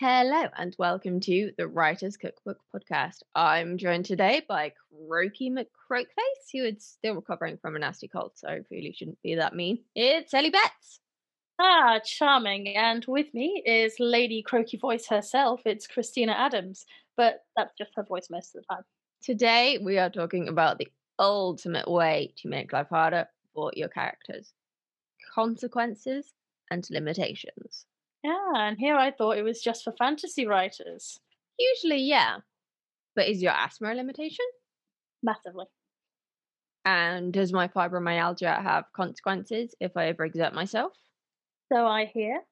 Hello 0.00 0.44
and 0.56 0.76
welcome 0.78 1.18
to 1.18 1.50
the 1.58 1.66
Writer's 1.66 2.16
Cookbook 2.16 2.58
podcast. 2.72 3.16
I'm 3.34 3.78
joined 3.78 4.04
today 4.04 4.42
by 4.48 4.72
Croaky 5.08 5.50
McCroakface, 5.50 6.52
who 6.52 6.66
is 6.66 6.86
still 6.86 7.16
recovering 7.16 7.58
from 7.60 7.74
a 7.74 7.80
nasty 7.80 8.06
cold, 8.06 8.30
so 8.36 8.60
really 8.70 8.92
shouldn't 8.92 9.20
be 9.24 9.34
that 9.34 9.56
mean. 9.56 9.80
It's 9.96 10.32
Ellie 10.32 10.50
Betts. 10.50 11.00
Ah, 11.58 11.98
charming. 12.04 12.76
And 12.76 13.04
with 13.08 13.34
me 13.34 13.60
is 13.66 13.96
Lady 13.98 14.40
Croaky 14.40 14.76
Voice 14.76 15.08
herself. 15.08 15.62
It's 15.64 15.88
Christina 15.88 16.30
Adams, 16.30 16.86
but 17.16 17.40
that's 17.56 17.74
just 17.76 17.90
her 17.96 18.04
voice 18.04 18.28
most 18.30 18.54
of 18.54 18.62
the 18.62 18.72
time. 18.72 18.84
Today 19.20 19.80
we 19.82 19.98
are 19.98 20.10
talking 20.10 20.46
about 20.46 20.78
the 20.78 20.86
ultimate 21.18 21.90
way 21.90 22.32
to 22.36 22.48
make 22.48 22.72
life 22.72 22.90
harder 22.90 23.26
for 23.52 23.72
your 23.74 23.88
characters 23.88 24.52
consequences 25.34 26.34
and 26.70 26.86
limitations. 26.88 27.84
Yeah, 28.28 28.68
and 28.68 28.78
here 28.78 28.94
I 28.94 29.10
thought 29.10 29.38
it 29.38 29.42
was 29.42 29.62
just 29.62 29.84
for 29.84 29.92
fantasy 29.92 30.46
writers. 30.46 31.18
Usually, 31.58 32.02
yeah. 32.02 32.36
But 33.16 33.28
is 33.28 33.42
your 33.42 33.52
asthma 33.52 33.92
a 33.92 33.94
limitation? 33.94 34.44
Massively. 35.22 35.64
And 36.84 37.32
does 37.32 37.54
my 37.54 37.68
fibromyalgia 37.68 38.62
have 38.62 38.84
consequences 38.94 39.74
if 39.80 39.96
I 39.96 40.12
overexert 40.12 40.52
myself? 40.52 40.92
So 41.72 41.86
I 41.86 42.04
hear. 42.04 42.42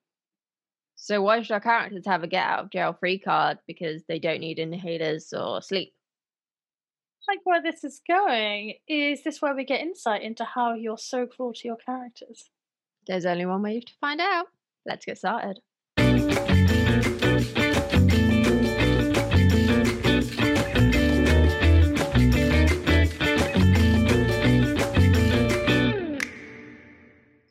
So 0.94 1.20
why 1.20 1.42
should 1.42 1.52
our 1.52 1.60
characters 1.60 2.06
have 2.06 2.22
a 2.22 2.26
get 2.26 2.46
out 2.46 2.64
of 2.64 2.70
jail 2.70 2.96
free 2.98 3.18
card 3.18 3.58
because 3.66 4.02
they 4.08 4.18
don't 4.18 4.40
need 4.40 4.56
inhalers 4.56 5.38
or 5.38 5.60
sleep? 5.60 5.92
Like 7.28 7.40
where 7.44 7.62
this 7.62 7.84
is 7.84 8.00
going, 8.08 8.74
is 8.88 9.24
this 9.24 9.42
where 9.42 9.54
we 9.54 9.64
get 9.64 9.80
insight 9.80 10.22
into 10.22 10.44
how 10.44 10.72
you're 10.72 10.96
so 10.96 11.26
cruel 11.26 11.52
to 11.52 11.68
your 11.68 11.76
characters? 11.76 12.48
There's 13.06 13.26
only 13.26 13.44
one 13.44 13.62
way 13.62 13.80
to 13.80 13.92
find 14.00 14.22
out. 14.22 14.46
Let's 14.86 15.04
get 15.04 15.18
started. 15.18 15.58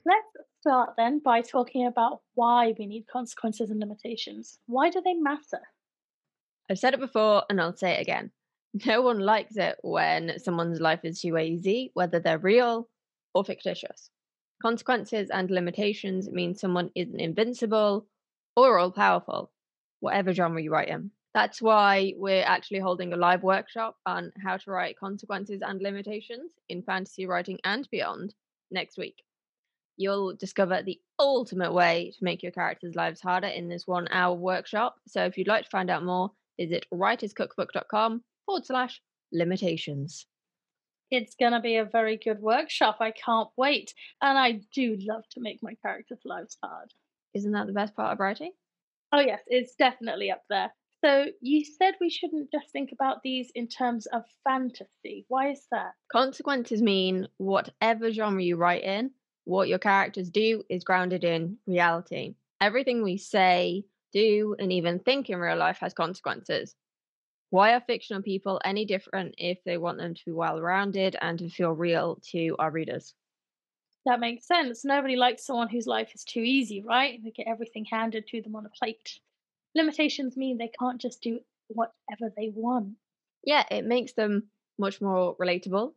Let's 0.05 0.27
start 0.61 0.91
then 0.97 1.19
by 1.19 1.41
talking 1.41 1.87
about 1.87 2.21
why 2.35 2.73
we 2.79 2.85
need 2.85 3.05
consequences 3.11 3.69
and 3.69 3.81
limitations. 3.81 4.59
Why 4.67 4.89
do 4.89 5.01
they 5.03 5.13
matter? 5.13 5.59
I've 6.69 6.79
said 6.79 6.93
it 6.93 7.01
before 7.01 7.43
and 7.49 7.59
I'll 7.59 7.75
say 7.75 7.95
it 7.95 8.01
again. 8.01 8.31
No 8.85 9.01
one 9.01 9.19
likes 9.19 9.57
it 9.57 9.77
when 9.83 10.39
someone's 10.39 10.79
life 10.79 11.01
is 11.03 11.19
too 11.21 11.37
easy, 11.37 11.91
whether 11.93 12.19
they're 12.19 12.37
real 12.37 12.89
or 13.33 13.43
fictitious. 13.43 14.09
Consequences 14.61 15.29
and 15.29 15.51
limitations 15.51 16.29
mean 16.29 16.55
someone 16.55 16.89
isn't 16.95 17.19
invincible 17.19 18.07
or 18.55 18.79
all 18.79 18.91
powerful, 18.91 19.51
whatever 19.99 20.33
genre 20.33 20.61
you 20.61 20.71
write 20.71 20.89
in. 20.89 21.11
That's 21.33 21.61
why 21.61 22.13
we're 22.15 22.45
actually 22.45 22.79
holding 22.79 23.11
a 23.11 23.17
live 23.17 23.43
workshop 23.43 23.97
on 24.05 24.31
how 24.41 24.55
to 24.55 24.71
write 24.71 24.97
consequences 24.97 25.61
and 25.61 25.81
limitations 25.81 26.51
in 26.69 26.81
fantasy 26.81 27.25
writing 27.25 27.59
and 27.65 27.87
beyond 27.91 28.33
next 28.71 28.97
week. 28.97 29.21
You'll 29.97 30.35
discover 30.35 30.81
the 30.81 30.99
ultimate 31.19 31.73
way 31.73 32.13
to 32.17 32.23
make 32.23 32.41
your 32.41 32.53
characters' 32.53 32.95
lives 32.95 33.19
harder 33.19 33.47
in 33.47 33.67
this 33.67 33.85
one 33.85 34.07
hour 34.11 34.33
workshop. 34.33 34.95
So 35.07 35.25
if 35.25 35.37
you'd 35.37 35.47
like 35.47 35.65
to 35.65 35.69
find 35.69 35.89
out 35.89 36.05
more, 36.05 36.31
visit 36.57 36.85
writerscookbook.com 36.93 38.23
forward 38.45 38.65
slash 38.65 39.01
limitations. 39.33 40.27
It's 41.11 41.35
gonna 41.35 41.61
be 41.61 41.77
a 41.77 41.85
very 41.85 42.17
good 42.17 42.41
workshop. 42.41 42.97
I 42.99 43.11
can't 43.11 43.49
wait. 43.57 43.93
And 44.21 44.37
I 44.37 44.61
do 44.73 44.97
love 45.01 45.23
to 45.31 45.41
make 45.41 45.61
my 45.61 45.75
characters' 45.81 46.21
lives 46.25 46.57
hard. 46.63 46.93
Isn't 47.33 47.51
that 47.51 47.67
the 47.67 47.73
best 47.73 47.95
part 47.95 48.13
of 48.13 48.19
writing? 48.19 48.51
Oh, 49.11 49.19
yes, 49.19 49.41
it's 49.47 49.75
definitely 49.75 50.31
up 50.31 50.43
there. 50.49 50.73
So, 51.03 51.27
you 51.41 51.63
said 51.63 51.93
we 52.01 52.09
shouldn't 52.09 52.51
just 52.51 52.71
think 52.71 52.91
about 52.91 53.21
these 53.21 53.51
in 53.53 53.67
terms 53.67 54.07
of 54.07 54.23
fantasy. 54.43 55.25
Why 55.27 55.51
is 55.51 55.67
that? 55.71 55.91
Consequences 56.11 56.81
mean 56.81 57.27
whatever 57.37 58.11
genre 58.11 58.41
you 58.41 58.55
write 58.55 58.83
in, 58.83 59.11
what 59.43 59.67
your 59.67 59.77
characters 59.77 60.29
do 60.29 60.63
is 60.69 60.83
grounded 60.83 61.23
in 61.23 61.57
reality. 61.67 62.33
Everything 62.59 63.03
we 63.03 63.17
say, 63.17 63.85
do, 64.11 64.55
and 64.57 64.71
even 64.71 64.99
think 64.99 65.29
in 65.29 65.37
real 65.37 65.57
life 65.57 65.77
has 65.81 65.93
consequences. 65.93 66.75
Why 67.49 67.73
are 67.73 67.81
fictional 67.81 68.21
people 68.21 68.61
any 68.63 68.85
different 68.85 69.35
if 69.39 69.63
they 69.63 69.77
want 69.77 69.97
them 69.97 70.13
to 70.13 70.25
be 70.25 70.31
well 70.31 70.61
rounded 70.61 71.15
and 71.21 71.39
to 71.39 71.49
feel 71.49 71.71
real 71.71 72.17
to 72.31 72.55
our 72.59 72.69
readers? 72.71 73.15
That 74.05 74.19
makes 74.19 74.45
sense. 74.45 74.85
Nobody 74.85 75.15
likes 75.15 75.43
someone 75.43 75.69
whose 75.69 75.87
life 75.87 76.13
is 76.15 76.23
too 76.23 76.41
easy, 76.41 76.81
right? 76.81 77.21
They 77.23 77.31
get 77.31 77.47
everything 77.47 77.85
handed 77.85 78.27
to 78.27 78.41
them 78.41 78.55
on 78.55 78.65
a 78.65 78.69
plate. 78.69 79.19
Limitations 79.73 80.37
mean 80.37 80.57
they 80.57 80.69
can't 80.79 81.01
just 81.01 81.21
do 81.21 81.41
whatever 81.67 82.33
they 82.35 82.49
want. 82.49 82.97
Yeah, 83.43 83.65
it 83.69 83.85
makes 83.85 84.13
them 84.13 84.51
much 84.77 85.01
more 85.01 85.35
relatable 85.37 85.93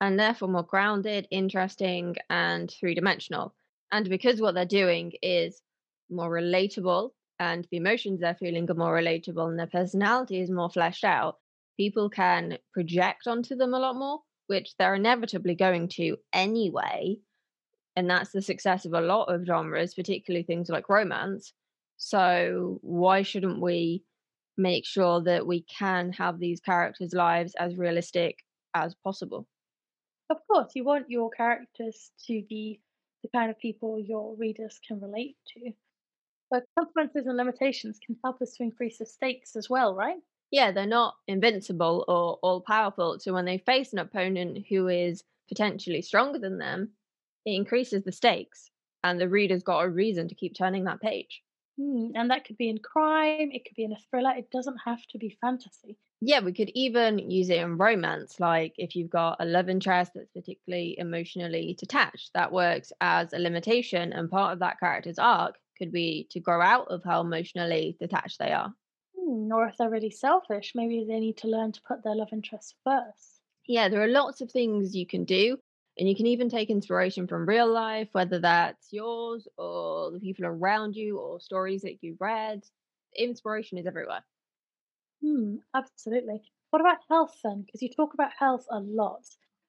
and 0.00 0.18
therefore 0.18 0.48
more 0.48 0.62
grounded, 0.64 1.28
interesting, 1.30 2.16
and 2.30 2.70
three 2.70 2.94
dimensional. 2.94 3.54
And 3.92 4.08
because 4.08 4.40
what 4.40 4.54
they're 4.54 4.64
doing 4.64 5.12
is 5.22 5.62
more 6.10 6.30
relatable 6.30 7.12
and 7.40 7.66
the 7.70 7.78
emotions 7.78 8.20
they're 8.20 8.34
feeling 8.34 8.70
are 8.70 8.74
more 8.74 8.94
relatable 8.94 9.48
and 9.48 9.58
their 9.58 9.66
personality 9.66 10.40
is 10.40 10.50
more 10.50 10.68
fleshed 10.68 11.04
out, 11.04 11.38
people 11.78 12.10
can 12.10 12.58
project 12.74 13.26
onto 13.26 13.56
them 13.56 13.72
a 13.72 13.78
lot 13.78 13.96
more, 13.96 14.20
which 14.46 14.76
they're 14.78 14.94
inevitably 14.94 15.54
going 15.54 15.88
to 15.88 16.18
anyway. 16.34 17.16
And 17.96 18.08
that's 18.08 18.30
the 18.30 18.42
success 18.42 18.84
of 18.84 18.92
a 18.92 19.00
lot 19.00 19.34
of 19.34 19.46
genres, 19.46 19.94
particularly 19.94 20.44
things 20.44 20.68
like 20.68 20.90
romance. 20.90 21.54
So, 21.96 22.78
why 22.82 23.22
shouldn't 23.22 23.60
we 23.60 24.04
make 24.56 24.86
sure 24.86 25.22
that 25.22 25.46
we 25.46 25.62
can 25.62 26.12
have 26.12 26.38
these 26.38 26.60
characters' 26.60 27.14
lives 27.14 27.54
as 27.58 27.76
realistic 27.76 28.36
as 28.74 28.94
possible? 29.02 29.46
Of 30.28 30.38
course, 30.46 30.72
you 30.74 30.84
want 30.84 31.10
your 31.10 31.30
characters 31.30 32.10
to 32.26 32.42
be 32.48 32.80
the 33.22 33.28
kind 33.30 33.50
of 33.50 33.58
people 33.58 33.98
your 33.98 34.36
readers 34.36 34.78
can 34.86 35.00
relate 35.00 35.36
to. 35.54 35.72
But 36.50 36.66
consequences 36.78 37.26
and 37.26 37.36
limitations 37.36 37.98
can 37.98 38.18
help 38.22 38.42
us 38.42 38.54
to 38.56 38.62
increase 38.62 38.98
the 38.98 39.06
stakes 39.06 39.56
as 39.56 39.70
well, 39.70 39.94
right? 39.94 40.22
Yeah, 40.50 40.72
they're 40.72 40.86
not 40.86 41.16
invincible 41.26 42.04
or 42.08 42.38
all 42.42 42.60
powerful. 42.60 43.18
So 43.18 43.32
when 43.32 43.44
they 43.44 43.58
face 43.58 43.92
an 43.92 43.98
opponent 43.98 44.66
who 44.68 44.88
is 44.88 45.24
potentially 45.48 46.02
stronger 46.02 46.38
than 46.38 46.58
them, 46.58 46.92
it 47.44 47.52
increases 47.52 48.04
the 48.04 48.12
stakes, 48.12 48.70
and 49.02 49.20
the 49.20 49.28
reader's 49.28 49.62
got 49.62 49.84
a 49.84 49.88
reason 49.88 50.28
to 50.28 50.34
keep 50.34 50.54
turning 50.54 50.84
that 50.84 51.00
page. 51.00 51.42
Hmm, 51.76 52.12
and 52.14 52.30
that 52.30 52.44
could 52.44 52.56
be 52.56 52.68
in 52.68 52.78
crime, 52.78 53.50
it 53.50 53.64
could 53.64 53.74
be 53.74 53.82
in 53.84 53.92
a 53.92 53.98
thriller, 53.98 54.32
it 54.36 54.50
doesn't 54.50 54.78
have 54.84 55.04
to 55.08 55.18
be 55.18 55.30
fantasy. 55.40 55.98
Yeah, 56.20 56.40
we 56.40 56.52
could 56.52 56.70
even 56.74 57.30
use 57.30 57.48
it 57.48 57.58
in 57.60 57.78
romance. 57.78 58.38
Like 58.40 58.74
if 58.76 58.94
you've 58.94 59.08
got 59.10 59.36
a 59.40 59.46
love 59.46 59.68
interest 59.70 60.12
that's 60.14 60.28
particularly 60.30 60.98
emotionally 60.98 61.74
detached, 61.78 62.32
that 62.34 62.52
works 62.52 62.92
as 63.00 63.32
a 63.32 63.38
limitation, 63.38 64.12
and 64.12 64.30
part 64.30 64.52
of 64.52 64.58
that 64.58 64.78
character's 64.78 65.18
arc 65.18 65.56
could 65.80 65.92
be 65.92 66.28
to 66.30 66.40
grow 66.40 66.60
out 66.62 66.88
of 66.88 67.02
how 67.04 67.22
emotionally 67.22 67.96
detached 68.00 68.38
they 68.38 68.52
are. 68.52 68.74
Hmm, 69.16 69.52
or 69.52 69.68
if 69.68 69.76
they're 69.76 69.88
really 69.88 70.10
selfish, 70.10 70.74
maybe 70.74 71.04
they 71.04 71.20
need 71.20 71.36
to 71.36 71.46
learn 71.48 71.70
to 71.70 71.80
put 71.82 72.02
their 72.02 72.16
love 72.16 72.32
interest 72.32 72.74
first. 72.82 73.40
Yeah, 73.66 73.88
there 73.88 74.02
are 74.02 74.08
lots 74.08 74.40
of 74.40 74.50
things 74.50 74.94
you 74.96 75.06
can 75.06 75.24
do. 75.24 75.58
And 75.98 76.08
you 76.08 76.14
can 76.16 76.26
even 76.26 76.48
take 76.48 76.70
inspiration 76.70 77.26
from 77.26 77.46
real 77.46 77.66
life, 77.70 78.08
whether 78.12 78.38
that's 78.38 78.92
yours 78.92 79.46
or 79.58 80.10
the 80.12 80.20
people 80.20 80.46
around 80.46 80.96
you 80.96 81.18
or 81.18 81.40
stories 81.40 81.82
that 81.82 82.02
you've 82.02 82.20
read. 82.20 82.62
Inspiration 83.16 83.76
is 83.76 83.86
everywhere. 83.86 84.24
Hmm, 85.22 85.60
absolutely. 85.72 86.52
What 86.68 86.80
about 86.80 87.04
health 87.08 87.40
then? 87.42 87.62
Because 87.62 87.80
you 87.80 87.88
talk 87.88 88.12
about 88.12 88.34
health 88.34 88.66
a 88.70 88.80
lot. 88.80 89.24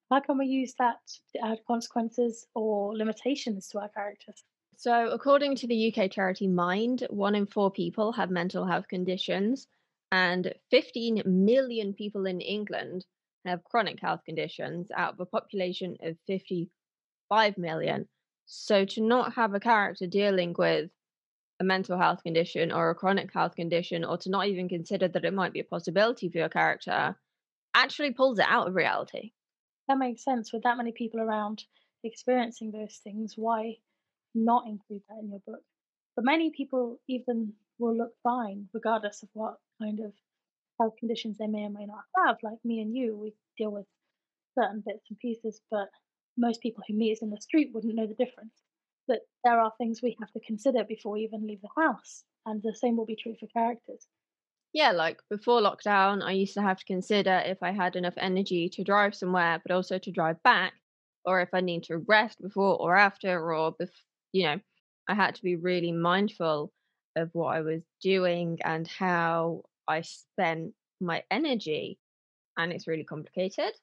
How 0.09 0.19
can 0.19 0.37
we 0.37 0.45
use 0.47 0.73
that 0.75 1.07
to 1.31 1.39
add 1.45 1.63
consequences 1.65 2.47
or 2.53 2.95
limitations 2.97 3.69
to 3.69 3.79
our 3.79 3.87
characters? 3.89 4.43
So, 4.81 5.11
according 5.11 5.57
to 5.57 5.67
the 5.67 5.93
UK 5.93 6.09
charity 6.09 6.47
Mind, 6.47 7.05
one 7.11 7.35
in 7.35 7.45
four 7.45 7.69
people 7.69 8.13
have 8.13 8.31
mental 8.31 8.65
health 8.65 8.87
conditions, 8.87 9.67
and 10.11 10.55
15 10.71 11.21
million 11.23 11.93
people 11.93 12.25
in 12.25 12.41
England 12.41 13.05
have 13.45 13.63
chronic 13.63 13.99
health 13.99 14.21
conditions 14.25 14.87
out 14.97 15.13
of 15.13 15.19
a 15.19 15.25
population 15.27 15.97
of 16.01 16.17
55 16.25 17.59
million. 17.59 18.09
So, 18.47 18.83
to 18.85 19.01
not 19.01 19.35
have 19.35 19.53
a 19.53 19.59
character 19.59 20.07
dealing 20.07 20.55
with 20.57 20.89
a 21.59 21.63
mental 21.63 21.99
health 21.99 22.23
condition 22.23 22.71
or 22.71 22.89
a 22.89 22.95
chronic 22.95 23.31
health 23.31 23.55
condition, 23.55 24.03
or 24.03 24.17
to 24.17 24.31
not 24.31 24.47
even 24.47 24.67
consider 24.67 25.07
that 25.09 25.25
it 25.25 25.35
might 25.35 25.53
be 25.53 25.59
a 25.59 25.63
possibility 25.63 26.27
for 26.27 26.39
your 26.39 26.49
character, 26.49 27.15
actually 27.75 28.13
pulls 28.13 28.39
it 28.39 28.47
out 28.49 28.67
of 28.67 28.73
reality. 28.73 29.33
That 29.87 29.99
makes 29.99 30.23
sense. 30.23 30.51
With 30.51 30.63
that 30.63 30.77
many 30.77 30.91
people 30.91 31.19
around 31.19 31.65
experiencing 32.03 32.71
those 32.71 32.99
things, 33.03 33.35
why 33.37 33.77
not 34.35 34.67
include 34.67 35.03
that 35.09 35.19
in 35.19 35.29
your 35.29 35.41
book. 35.45 35.63
But 36.15 36.25
many 36.25 36.51
people 36.51 36.99
even 37.07 37.53
will 37.79 37.97
look 37.97 38.13
fine 38.23 38.69
regardless 38.73 39.23
of 39.23 39.29
what 39.33 39.57
kind 39.81 39.99
of 39.99 40.13
health 40.79 40.95
conditions 40.99 41.37
they 41.37 41.47
may 41.47 41.63
or 41.65 41.69
may 41.69 41.85
not 41.85 42.03
have. 42.17 42.37
Like 42.43 42.63
me 42.65 42.81
and 42.81 42.95
you, 42.95 43.17
we 43.17 43.33
deal 43.57 43.71
with 43.71 43.87
certain 44.57 44.81
bits 44.85 45.09
and 45.09 45.19
pieces, 45.19 45.61
but 45.71 45.89
most 46.37 46.61
people 46.61 46.83
who 46.87 46.93
meet 46.95 47.13
us 47.13 47.21
in 47.21 47.29
the 47.31 47.41
street 47.41 47.71
wouldn't 47.73 47.95
know 47.95 48.07
the 48.07 48.13
difference. 48.25 48.63
that 49.07 49.21
there 49.43 49.59
are 49.59 49.73
things 49.77 50.01
we 50.01 50.15
have 50.19 50.31
to 50.31 50.39
consider 50.41 50.83
before 50.85 51.13
we 51.13 51.21
even 51.23 51.47
leave 51.47 51.61
the 51.61 51.81
house. 51.81 52.23
And 52.45 52.61
the 52.63 52.75
same 52.75 52.97
will 52.97 53.05
be 53.05 53.15
true 53.15 53.35
for 53.39 53.47
characters. 53.47 54.07
Yeah, 54.73 54.91
like 54.91 55.21
before 55.29 55.61
lockdown, 55.61 56.21
I 56.21 56.33
used 56.33 56.53
to 56.55 56.61
have 56.61 56.77
to 56.79 56.85
consider 56.85 57.41
if 57.45 57.61
I 57.63 57.71
had 57.71 57.95
enough 57.95 58.15
energy 58.17 58.67
to 58.69 58.83
drive 58.83 59.15
somewhere, 59.15 59.59
but 59.59 59.73
also 59.73 59.97
to 59.97 60.11
drive 60.11 60.41
back, 60.43 60.73
or 61.25 61.41
if 61.41 61.53
I 61.53 61.61
need 61.61 61.83
to 61.83 61.97
rest 61.99 62.41
before 62.41 62.77
or 62.81 62.95
after, 62.95 63.53
or, 63.53 63.73
bef- 63.75 64.03
you 64.31 64.43
know, 64.43 64.59
I 65.07 65.13
had 65.13 65.35
to 65.35 65.43
be 65.43 65.55
really 65.55 65.91
mindful 65.91 66.71
of 67.15 67.29
what 67.33 67.55
I 67.55 67.61
was 67.61 67.81
doing 68.01 68.59
and 68.63 68.87
how 68.87 69.63
I 69.87 70.01
spent 70.01 70.73
my 70.99 71.23
energy. 71.29 71.99
And 72.57 72.71
it's 72.71 72.87
really 72.87 73.03
complicated. 73.03 73.73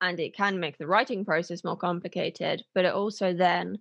And 0.00 0.20
it 0.20 0.36
can 0.36 0.60
make 0.60 0.76
the 0.76 0.86
writing 0.86 1.24
process 1.24 1.64
more 1.64 1.76
complicated, 1.76 2.62
but 2.74 2.84
it 2.84 2.92
also 2.92 3.32
then 3.32 3.78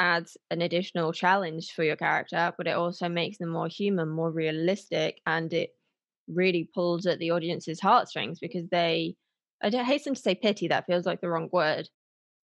adds 0.00 0.36
an 0.50 0.62
additional 0.62 1.12
challenge 1.12 1.72
for 1.72 1.84
your 1.84 1.96
character, 1.96 2.52
but 2.58 2.66
it 2.66 2.72
also 2.72 3.08
makes 3.08 3.38
them 3.38 3.50
more 3.50 3.68
human, 3.68 4.08
more 4.08 4.30
realistic, 4.30 5.20
and 5.26 5.52
it 5.52 5.70
really 6.26 6.68
pulls 6.74 7.06
at 7.06 7.18
the 7.18 7.30
audience's 7.30 7.80
heartstrings 7.80 8.40
because 8.40 8.68
they, 8.70 9.14
I 9.62 9.70
hasten 9.70 10.14
to 10.14 10.20
say 10.20 10.34
pity, 10.34 10.68
that 10.68 10.86
feels 10.86 11.06
like 11.06 11.20
the 11.20 11.28
wrong 11.28 11.48
word, 11.52 11.88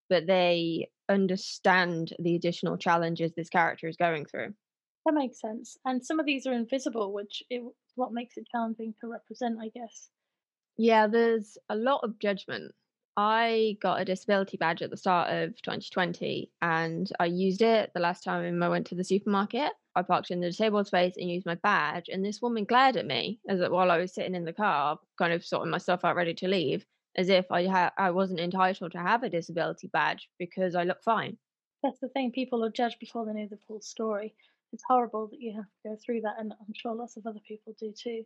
but 0.09 0.27
they 0.29 0.91
understand 1.11 2.15
the 2.19 2.37
additional 2.37 2.79
challenges 2.79 3.33
this 3.33 3.51
character 3.51 3.89
is 3.89 3.97
going 3.97 4.25
through. 4.25 4.55
That 5.05 5.15
makes 5.15 5.41
sense. 5.41 5.77
And 5.85 6.05
some 6.05 6.21
of 6.21 6.27
these 6.27 6.47
are 6.47 6.53
invisible, 6.53 7.12
which 7.12 7.43
is 7.51 7.62
what 7.97 8.12
makes 8.12 8.37
it 8.37 8.47
challenging 8.51 8.95
to 9.01 9.09
represent, 9.09 9.59
I 9.61 9.69
guess. 9.69 10.11
Yeah, 10.77 11.07
there's 11.07 11.59
a 11.69 11.77
lot 11.77 12.05
of 12.05 12.19
judgment. 12.19 12.73
I 13.17 13.77
got 13.83 14.01
a 14.01 14.05
disability 14.05 14.57
badge 14.57 14.83
at 14.83 14.91
the 14.91 14.97
start 14.97 15.31
of 15.31 15.61
2020 15.62 16.51
and 16.62 17.11
I 17.19 17.27
used 17.27 17.61
it 17.61 17.91
the 17.93 18.01
last 18.01 18.23
time 18.25 18.63
I 18.63 18.69
went 18.69 18.87
to 18.87 18.95
the 18.95 19.05
supermarket. 19.05 19.73
I 19.97 20.03
parked 20.03 20.31
in 20.31 20.41
the 20.41 20.47
disabled 20.47 20.87
space 20.87 21.15
and 21.17 21.29
used 21.29 21.45
my 21.45 21.56
badge, 21.56 22.09
and 22.09 22.25
this 22.25 22.41
woman 22.41 22.65
glared 22.65 22.97
at 22.97 23.05
me 23.05 23.41
as 23.49 23.61
while 23.69 23.91
I 23.91 23.99
was 23.99 24.15
sitting 24.15 24.37
in 24.37 24.45
the 24.45 24.53
car, 24.53 24.99
kind 25.19 25.33
of 25.33 25.45
sorting 25.45 25.71
my 25.71 25.79
stuff 25.79 26.05
out, 26.05 26.15
ready 26.15 26.33
to 26.35 26.49
leave, 26.49 26.87
as 27.17 27.29
if 27.29 27.51
I 27.51 27.67
ha- 27.67 27.93
I 27.97 28.11
wasn't 28.11 28.41
entitled 28.41 28.93
to 28.93 28.99
have 28.99 29.23
a 29.23 29.31
disability 29.31 29.89
badge 29.89 30.31
because 30.39 30.75
I 30.75 30.85
look 30.85 31.03
fine. 31.03 31.39
That's 31.83 32.01
the 32.01 32.09
thing; 32.09 32.33
people 32.33 32.61
will 32.61 32.71
judge 32.71 32.99
before 32.99 33.27
they 33.27 33.35
know 33.35 33.47
the 33.47 33.59
full 33.59 33.81
story. 33.83 34.35
It's 34.73 34.85
horrible 34.89 35.27
that 35.29 35.41
you 35.41 35.55
have 35.57 35.71
to 35.71 35.89
go 35.91 35.97
through 35.97 36.23
that, 36.23 36.39
and 36.39 36.53
I'm 36.55 36.73
sure 36.73 36.95
lots 36.95 37.17
of 37.19 37.27
other 37.27 37.41
people 37.41 37.75
do 37.75 37.93
too. 37.93 38.25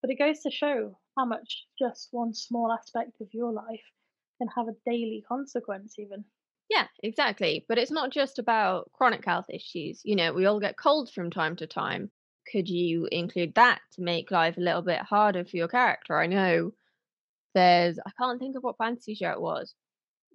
But 0.00 0.10
it 0.10 0.16
goes 0.18 0.40
to 0.40 0.50
show 0.50 0.98
how 1.16 1.24
much 1.26 1.68
just 1.78 2.12
one 2.12 2.34
small 2.34 2.72
aspect 2.72 3.20
of 3.20 3.34
your 3.34 3.52
life 3.52 3.84
can 4.38 4.48
have 4.48 4.68
a 4.68 4.76
daily 4.86 5.22
consequence, 5.28 5.98
even. 5.98 6.24
Yeah, 6.68 6.88
exactly. 7.02 7.64
But 7.68 7.78
it's 7.78 7.90
not 7.90 8.10
just 8.10 8.38
about 8.38 8.90
chronic 8.92 9.24
health 9.24 9.46
issues. 9.48 10.02
You 10.04 10.16
know, 10.16 10.32
we 10.32 10.46
all 10.46 10.60
get 10.60 10.76
colds 10.76 11.10
from 11.10 11.30
time 11.30 11.56
to 11.56 11.66
time. 11.66 12.10
Could 12.50 12.68
you 12.68 13.06
include 13.10 13.54
that 13.54 13.80
to 13.92 14.02
make 14.02 14.30
life 14.30 14.56
a 14.56 14.60
little 14.60 14.82
bit 14.82 15.00
harder 15.00 15.44
for 15.44 15.56
your 15.56 15.68
character? 15.68 16.18
I 16.18 16.26
know 16.26 16.72
there's, 17.54 17.98
I 17.98 18.10
can't 18.18 18.38
think 18.38 18.56
of 18.56 18.62
what 18.62 18.78
fantasy 18.78 19.14
show 19.14 19.30
it 19.30 19.40
was, 19.40 19.74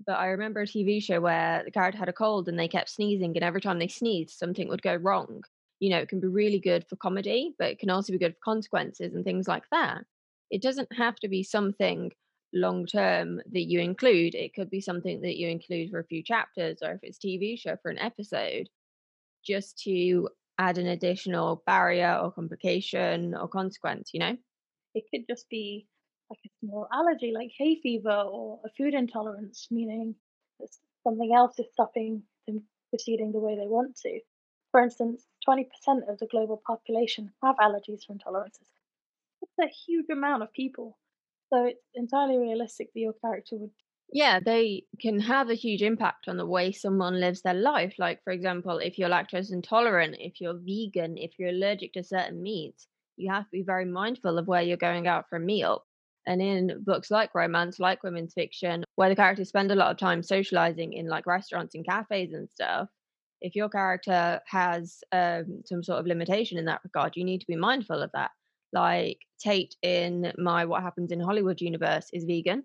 but 0.05 0.13
I 0.13 0.27
remember 0.27 0.61
a 0.61 0.67
TV 0.67 1.01
show 1.01 1.19
where 1.19 1.63
the 1.63 1.71
character 1.71 1.99
had 1.99 2.09
a 2.09 2.13
cold 2.13 2.47
and 2.47 2.57
they 2.57 2.67
kept 2.67 2.89
sneezing, 2.89 3.35
and 3.35 3.43
every 3.43 3.61
time 3.61 3.79
they 3.79 3.87
sneezed, 3.87 4.37
something 4.37 4.67
would 4.69 4.81
go 4.81 4.95
wrong. 4.95 5.43
You 5.79 5.91
know, 5.91 5.99
it 5.99 6.09
can 6.09 6.19
be 6.19 6.27
really 6.27 6.59
good 6.59 6.85
for 6.89 6.95
comedy, 6.97 7.55
but 7.57 7.69
it 7.69 7.79
can 7.79 7.89
also 7.89 8.11
be 8.11 8.19
good 8.19 8.33
for 8.33 8.53
consequences 8.53 9.13
and 9.13 9.23
things 9.23 9.47
like 9.47 9.63
that. 9.71 10.03
It 10.49 10.61
doesn't 10.61 10.91
have 10.97 11.15
to 11.17 11.27
be 11.29 11.43
something 11.43 12.11
long 12.53 12.85
term 12.85 13.41
that 13.51 13.67
you 13.67 13.79
include. 13.79 14.35
It 14.35 14.53
could 14.53 14.69
be 14.69 14.81
something 14.81 15.21
that 15.21 15.37
you 15.37 15.47
include 15.47 15.91
for 15.91 15.99
a 15.99 16.05
few 16.05 16.23
chapters, 16.23 16.79
or 16.81 16.93
if 16.93 16.99
it's 17.03 17.19
TV 17.19 17.59
show 17.59 17.77
for 17.81 17.91
an 17.91 17.99
episode, 17.99 18.69
just 19.45 19.77
to 19.83 20.29
add 20.57 20.77
an 20.77 20.87
additional 20.87 21.63
barrier 21.65 22.19
or 22.21 22.31
complication 22.31 23.35
or 23.35 23.47
consequence. 23.47 24.11
You 24.13 24.19
know, 24.19 24.37
it 24.95 25.03
could 25.13 25.25
just 25.29 25.47
be 25.49 25.87
like 26.29 26.39
a 26.45 26.49
small 26.59 26.87
allergy, 26.93 27.31
like 27.33 27.51
hay 27.57 27.79
fever, 27.81 28.11
or 28.11 28.61
a 28.65 28.69
food 28.77 28.93
intolerance, 28.93 29.67
meaning 29.71 30.15
that 30.59 30.69
something 31.03 31.33
else 31.33 31.59
is 31.59 31.71
stopping 31.73 32.23
them 32.47 32.67
proceeding 32.89 33.31
the 33.31 33.39
way 33.39 33.55
they 33.55 33.67
want 33.67 33.95
to. 33.97 34.21
For 34.71 34.81
instance, 34.81 35.27
20% 35.45 36.07
of 36.09 36.19
the 36.19 36.27
global 36.27 36.61
population 36.65 37.33
have 37.43 37.57
allergies 37.57 38.09
or 38.09 38.15
intolerances. 38.15 38.67
It's 39.41 39.59
a 39.59 39.67
huge 39.67 40.09
amount 40.09 40.43
of 40.43 40.53
people. 40.53 40.97
So 41.51 41.65
it's 41.65 41.83
entirely 41.95 42.37
realistic 42.37 42.93
that 42.93 42.99
your 42.99 43.13
character 43.13 43.57
would. 43.57 43.71
Yeah, 44.11 44.39
they 44.39 44.85
can 44.99 45.19
have 45.21 45.49
a 45.49 45.55
huge 45.55 45.81
impact 45.81 46.27
on 46.27 46.37
the 46.37 46.45
way 46.45 46.71
someone 46.71 47.19
lives 47.19 47.41
their 47.41 47.53
life. 47.55 47.95
Like, 47.97 48.23
for 48.23 48.31
example, 48.31 48.77
if 48.77 48.97
you're 48.99 49.09
lactose 49.09 49.51
intolerant, 49.51 50.15
if 50.19 50.39
you're 50.41 50.57
vegan, 50.59 51.17
if 51.17 51.37
you're 51.39 51.49
allergic 51.49 51.93
to 51.93 52.03
certain 52.03 52.41
meats, 52.41 52.87
you 53.17 53.31
have 53.31 53.45
to 53.45 53.51
be 53.51 53.63
very 53.63 53.85
mindful 53.85 54.37
of 54.37 54.47
where 54.47 54.61
you're 54.61 54.77
going 54.77 55.07
out 55.07 55.27
for 55.29 55.37
a 55.37 55.39
meal. 55.39 55.85
And 56.27 56.41
in 56.41 56.83
books 56.83 57.09
like 57.09 57.33
romance, 57.33 57.79
like 57.79 58.03
women's 58.03 58.33
fiction, 58.33 58.83
where 58.95 59.09
the 59.09 59.15
characters 59.15 59.49
spend 59.49 59.71
a 59.71 59.75
lot 59.75 59.91
of 59.91 59.97
time 59.97 60.21
socializing 60.21 60.93
in 60.93 61.07
like 61.07 61.25
restaurants 61.25 61.75
and 61.75 61.85
cafes 61.85 62.33
and 62.33 62.49
stuff, 62.49 62.87
if 63.41 63.55
your 63.55 63.69
character 63.69 64.39
has 64.45 64.99
um, 65.11 65.61
some 65.65 65.81
sort 65.81 65.99
of 65.99 66.05
limitation 66.05 66.57
in 66.57 66.65
that 66.65 66.81
regard, 66.83 67.15
you 67.15 67.23
need 67.23 67.39
to 67.39 67.47
be 67.47 67.55
mindful 67.55 68.01
of 68.01 68.11
that 68.13 68.31
like 68.73 69.19
Tate 69.39 69.75
in 69.81 70.31
my 70.37 70.65
What 70.65 70.83
Happens 70.83 71.11
in 71.11 71.19
Hollywood 71.19 71.61
universe 71.61 72.09
is 72.13 72.25
vegan. 72.25 72.63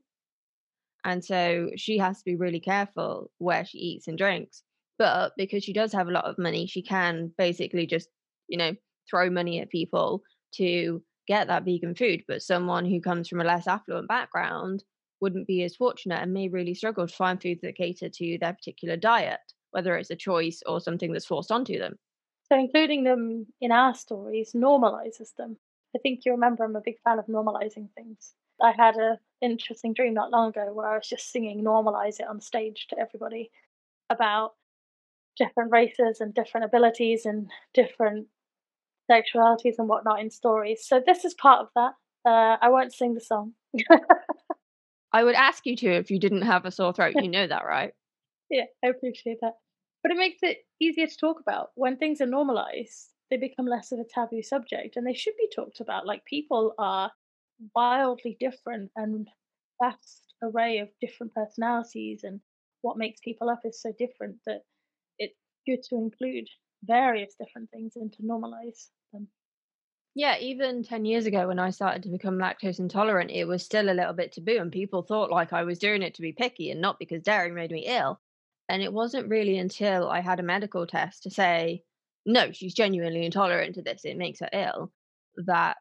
And 1.04 1.24
so 1.24 1.70
she 1.76 1.98
has 1.98 2.18
to 2.18 2.24
be 2.24 2.36
really 2.36 2.60
careful 2.60 3.30
where 3.38 3.64
she 3.64 3.78
eats 3.78 4.08
and 4.08 4.16
drinks. 4.16 4.62
But 4.98 5.32
because 5.36 5.64
she 5.64 5.72
does 5.72 5.92
have 5.92 6.08
a 6.08 6.12
lot 6.12 6.24
of 6.24 6.38
money, 6.38 6.66
she 6.66 6.82
can 6.82 7.32
basically 7.36 7.86
just, 7.86 8.08
you 8.48 8.56
know, 8.56 8.74
throw 9.08 9.28
money 9.28 9.60
at 9.60 9.70
people 9.70 10.22
to 10.54 11.02
get 11.26 11.48
that 11.48 11.64
vegan 11.64 11.94
food. 11.94 12.22
But 12.26 12.42
someone 12.42 12.84
who 12.84 13.00
comes 13.00 13.28
from 13.28 13.40
a 13.40 13.44
less 13.44 13.66
affluent 13.66 14.08
background 14.08 14.84
wouldn't 15.20 15.46
be 15.46 15.62
as 15.62 15.76
fortunate 15.76 16.20
and 16.20 16.32
may 16.32 16.48
really 16.48 16.74
struggle 16.74 17.06
to 17.06 17.14
find 17.14 17.40
foods 17.40 17.62
that 17.62 17.76
cater 17.76 18.08
to 18.08 18.38
their 18.40 18.52
particular 18.52 18.96
diet, 18.96 19.40
whether 19.70 19.96
it's 19.96 20.10
a 20.10 20.16
choice 20.16 20.62
or 20.66 20.80
something 20.80 21.12
that's 21.12 21.26
forced 21.26 21.50
onto 21.50 21.78
them. 21.78 21.98
So 22.50 22.58
including 22.58 23.04
them 23.04 23.46
in 23.60 23.72
our 23.72 23.94
stories 23.94 24.52
normalizes 24.52 25.34
them. 25.36 25.56
I 25.96 25.98
think 26.00 26.20
you 26.24 26.32
remember 26.32 26.64
I'm 26.64 26.76
a 26.76 26.80
big 26.80 27.00
fan 27.02 27.18
of 27.18 27.26
normalizing 27.26 27.88
things. 27.94 28.34
I 28.60 28.72
had 28.76 28.96
an 28.96 29.18
interesting 29.40 29.94
dream 29.94 30.14
not 30.14 30.30
long 30.30 30.50
ago 30.50 30.72
where 30.72 30.86
I 30.86 30.96
was 30.96 31.08
just 31.08 31.30
singing 31.30 31.64
Normalize 31.64 32.20
It 32.20 32.28
on 32.28 32.40
stage 32.40 32.86
to 32.88 32.98
everybody 32.98 33.50
about 34.10 34.54
different 35.36 35.72
races 35.72 36.20
and 36.20 36.34
different 36.34 36.66
abilities 36.66 37.26
and 37.26 37.50
different 37.72 38.28
sexualities 39.10 39.74
and 39.78 39.88
whatnot 39.88 40.20
in 40.20 40.30
stories. 40.30 40.86
So 40.86 41.00
this 41.04 41.24
is 41.24 41.34
part 41.34 41.60
of 41.60 41.68
that. 41.74 41.92
Uh, 42.28 42.56
I 42.60 42.69
won't 42.70 42.94
sing 42.94 43.14
the 43.14 43.20
song. 43.20 43.52
I 45.12 45.22
would 45.22 45.34
ask 45.34 45.67
you 45.67 45.76
to 45.76 45.88
if 45.88 46.10
you 46.10 46.19
didn't 46.19 46.43
have 46.43 46.64
a 46.64 46.70
sore 46.70 46.93
throat. 46.93 47.14
You 47.17 47.29
know 47.29 47.46
that, 47.46 47.64
right? 47.64 47.93
yeah, 48.50 48.64
I 48.84 48.88
appreciate 48.88 49.38
that. 49.43 49.52
But 50.02 50.12
it 50.12 50.19
makes 50.19 50.38
it 50.43 50.58
easier 50.81 51.06
to 51.06 51.17
talk 51.17 51.40
about 51.40 51.70
when 51.74 51.96
things 51.96 52.20
are 52.20 52.26
normalized 52.26 53.10
they 53.31 53.36
become 53.36 53.67
less 53.67 53.93
of 53.93 53.98
a 53.98 54.05
taboo 54.05 54.43
subject 54.43 54.96
and 54.96 55.06
they 55.06 55.14
should 55.14 55.34
be 55.36 55.48
talked 55.55 55.81
about. 55.81 56.06
Like 56.06 56.24
people 56.24 56.74
are 56.79 57.10
wildly 57.74 58.36
different 58.38 58.90
and 58.96 59.29
vast 59.82 60.34
array 60.43 60.79
of 60.79 60.88
different 61.00 61.34
personalities 61.34 62.22
and 62.22 62.40
what 62.82 62.98
makes 62.98 63.20
people 63.20 63.48
up 63.48 63.60
is 63.64 63.81
so 63.81 63.93
different 63.98 64.36
that 64.46 64.60
it's 65.19 65.38
good 65.67 65.82
to 65.88 65.96
include 65.96 66.46
various 66.86 67.34
different 67.38 67.70
things 67.70 67.96
and 67.96 68.12
to 68.12 68.22
normalize 68.22 68.88
them. 69.12 69.29
Yeah, 70.14 70.38
even 70.38 70.84
10 70.84 71.05
years 71.05 71.26
ago 71.26 71.48
when 71.48 71.58
I 71.58 71.70
started 71.70 72.05
to 72.05 72.08
become 72.08 72.38
lactose 72.38 72.79
intolerant, 72.79 73.32
it 73.32 73.46
was 73.46 73.64
still 73.64 73.91
a 73.91 73.94
little 73.94 74.12
bit 74.12 74.31
taboo, 74.31 74.58
and 74.60 74.70
people 74.70 75.03
thought 75.03 75.31
like 75.31 75.53
I 75.53 75.64
was 75.64 75.81
doing 75.81 76.03
it 76.03 76.14
to 76.14 76.22
be 76.22 76.32
picky 76.32 76.70
and 76.70 76.81
not 76.81 77.00
because 77.00 77.22
dairy 77.22 77.50
made 77.50 77.72
me 77.72 77.86
ill. 77.86 78.20
And 78.69 78.81
it 78.81 78.93
wasn't 78.93 79.29
really 79.29 79.58
until 79.58 80.08
I 80.08 80.20
had 80.20 80.41
a 80.41 80.44
medical 80.44 80.86
test 80.86 81.24
to 81.24 81.31
say, 81.31 81.82
no, 82.24 82.53
she's 82.53 82.74
genuinely 82.74 83.26
intolerant 83.26 83.74
to 83.74 83.82
this. 83.82 84.05
It 84.05 84.17
makes 84.17 84.41
her 84.41 84.48
ill. 84.53 84.93
That 85.36 85.76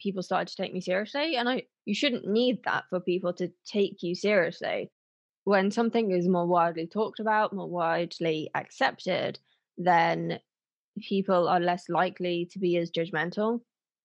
people 0.00 0.22
started 0.22 0.48
to 0.48 0.56
take 0.56 0.72
me 0.72 0.80
seriously. 0.80 1.36
And 1.36 1.48
I 1.48 1.64
you 1.84 1.94
shouldn't 1.94 2.26
need 2.26 2.64
that 2.64 2.84
for 2.90 2.98
people 3.00 3.32
to 3.34 3.52
take 3.64 4.02
you 4.02 4.14
seriously. 4.14 4.90
When 5.44 5.70
something 5.70 6.10
is 6.10 6.26
more 6.26 6.46
widely 6.46 6.88
talked 6.88 7.20
about, 7.20 7.52
more 7.52 7.68
widely 7.68 8.50
accepted, 8.54 9.38
then 9.78 10.40
people 11.00 11.48
are 11.48 11.60
less 11.60 11.88
likely 11.88 12.48
to 12.52 12.58
be 12.58 12.76
as 12.76 12.90
judgmental 12.90 13.60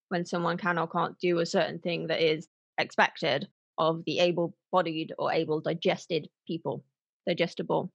when 0.09 0.25
someone 0.25 0.57
can 0.57 0.77
or 0.77 0.87
can't 0.87 1.17
do 1.19 1.39
a 1.39 1.45
certain 1.45 1.79
thing 1.79 2.07
that 2.07 2.21
is 2.21 2.47
expected 2.77 3.47
of 3.77 4.03
the 4.05 4.19
able 4.19 4.55
bodied 4.71 5.13
or 5.17 5.31
able 5.31 5.61
digested 5.61 6.27
people. 6.47 6.83
Digestible. 7.27 7.91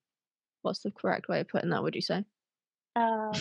What's 0.63 0.81
the 0.81 0.91
correct 0.91 1.29
way 1.29 1.41
of 1.41 1.49
putting 1.49 1.71
that, 1.71 1.83
would 1.83 1.95
you 1.95 2.01
say? 2.01 2.25
um, 2.97 3.33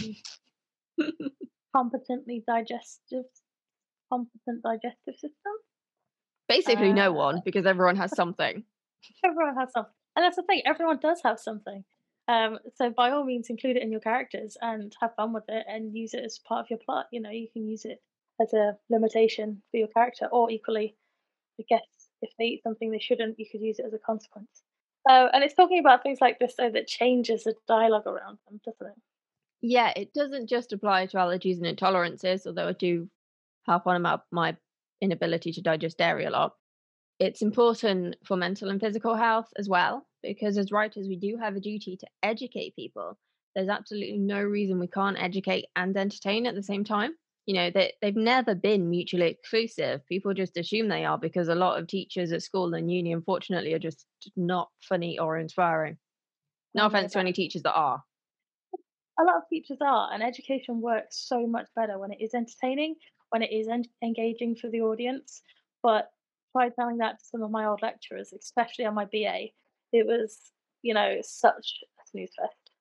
competently 1.76 2.44
digestive, 2.48 3.26
competent 4.12 4.64
digestive 4.64 5.16
system. 5.16 5.54
Basically, 6.48 6.92
uh, 6.92 6.94
no 6.94 7.12
one 7.12 7.42
because 7.44 7.66
everyone 7.66 7.96
has 7.96 8.16
something. 8.16 8.64
Everyone 9.26 9.56
has 9.56 9.72
something, 9.72 9.94
and 10.16 10.24
that's 10.24 10.36
the 10.36 10.44
thing. 10.44 10.62
Everyone 10.66 11.00
does 11.02 11.22
have 11.24 11.40
something. 11.40 11.84
Um, 12.28 12.60
so 12.76 12.90
by 12.90 13.12
all 13.12 13.24
means, 13.24 13.50
include 13.50 13.78
it 13.78 13.84
in 13.84 13.92
your 13.92 14.02
characters 14.02 14.58
and 14.62 14.96
have 15.00 15.16
fun 15.16 15.34
with 15.34 15.44
it 15.48 15.66
and 15.68 15.96
use 15.96 16.14
it 16.14 16.24
as 16.26 16.40
part 16.40 16.66
of 16.66 16.70
your 16.70 16.80
plot. 16.80 17.08
You 17.12 17.22
know, 17.22 17.30
you 17.30 17.48
can 17.54 17.68
use 17.68 17.86
it 17.86 18.02
as 18.42 18.54
a 18.54 18.78
limitation 18.90 19.62
for 19.72 19.78
your 19.78 19.88
character, 19.88 20.28
or 20.32 20.50
equally, 20.50 20.96
I 21.60 21.64
guess 21.70 22.10
if 22.22 22.32
they 22.38 22.46
eat 22.46 22.64
something 22.64 22.92
they 22.92 23.00
shouldn't, 23.00 23.40
you 23.40 23.46
could 23.50 23.62
use 23.62 23.80
it 23.80 23.86
as 23.86 23.94
a 23.94 24.00
consequence. 24.00 24.64
Uh, 25.08 25.28
and 25.34 25.44
it's 25.44 25.54
talking 25.54 25.80
about 25.80 26.02
things 26.02 26.20
like 26.20 26.40
this 26.40 26.56
though 26.58 26.72
that 26.72 26.88
changes 26.88 27.44
the 27.44 27.54
dialogue 27.68 28.08
around 28.08 28.40
them, 28.48 28.60
doesn't 28.66 28.88
it? 28.88 29.02
Yeah, 29.62 29.94
it 29.96 30.14
doesn't 30.14 30.48
just 30.48 30.74
apply 30.74 31.06
to 31.08 31.18
allergies 31.18 31.58
and 31.58 31.78
intolerances, 31.78 32.46
although 32.46 32.68
I 32.68 32.74
do 32.74 33.10
harp 33.66 33.88
on 33.88 33.96
about 33.96 34.24
my 34.32 34.58
inability 35.02 35.52
to 35.54 35.62
digest 35.62 35.98
dairy 35.98 36.26
a 36.26 36.30
lot. 36.30 36.54
It's 37.20 37.42
important 37.42 38.18
for 38.26 38.36
mental 38.36 38.70
and 38.70 38.82
physical 38.82 39.16
health 39.16 39.48
as 39.58 39.70
well, 39.70 40.06
because 40.28 40.58
as 40.58 40.72
writers, 40.72 41.08
we 41.08 41.16
do 41.16 41.38
have 41.38 41.56
a 41.56 41.60
duty 41.60 41.98
to 41.98 42.08
educate 42.24 42.76
people. 42.76 43.18
There's 43.56 43.70
absolutely 43.70 44.18
no 44.18 44.42
reason 44.42 44.80
we 44.80 44.88
can't 44.88 45.22
educate 45.22 45.66
and 45.76 45.96
entertain 45.96 46.46
at 46.46 46.56
the 46.56 46.64
same 46.64 46.84
time. 46.84 47.14
You 47.46 47.56
know, 47.56 47.70
they, 47.70 47.94
they've 48.02 48.16
never 48.16 48.56
been 48.56 48.90
mutually 48.90 49.28
exclusive. 49.28 50.06
People 50.08 50.34
just 50.34 50.58
assume 50.58 50.88
they 50.88 51.06
are 51.06 51.18
because 51.18 51.48
a 51.48 51.56
lot 51.56 51.80
of 51.80 51.88
teachers 51.88 52.32
at 52.32 52.42
school 52.42 52.74
and 52.74 52.92
uni, 52.92 53.14
unfortunately, 53.14 53.74
are 53.74 53.80
just 53.80 54.06
not 54.36 54.70
funny 54.82 55.20
or 55.20 55.38
inspiring. 55.38 55.98
No 56.74 56.88
offense 56.88 57.14
to 57.14 57.20
any 57.20 57.34
teachers 57.34 57.62
that 57.64 57.74
are. 57.74 58.04
A 59.20 59.24
lot 59.24 59.38
of 59.38 59.44
teachers 59.50 59.78
are, 59.80 60.12
and 60.12 60.22
education 60.22 60.82
works 60.82 61.26
so 61.30 61.48
much 61.48 61.68
better 61.76 61.98
when 61.98 62.12
it 62.12 62.20
is 62.20 62.34
entertaining, 62.34 62.96
when 63.30 63.42
it 63.42 63.52
is 63.52 63.70
en- 63.70 63.86
engaging 64.04 64.56
for 64.56 64.70
the 64.70 64.82
audience. 64.82 65.42
But 65.82 66.10
try 66.52 66.70
telling 66.70 66.98
that 66.98 67.20
to 67.20 67.26
some 67.26 67.44
of 67.44 67.52
my 67.52 67.66
old 67.66 67.82
lecturers, 67.82 68.34
especially 68.34 68.86
on 68.86 68.96
my 68.96 69.06
BA. 69.06 69.50
It 69.96 70.06
was, 70.06 70.52
you 70.82 70.94
know, 70.94 71.20
such 71.22 71.84
a 71.84 72.10
snooze 72.10 72.32
fest. 72.38 72.72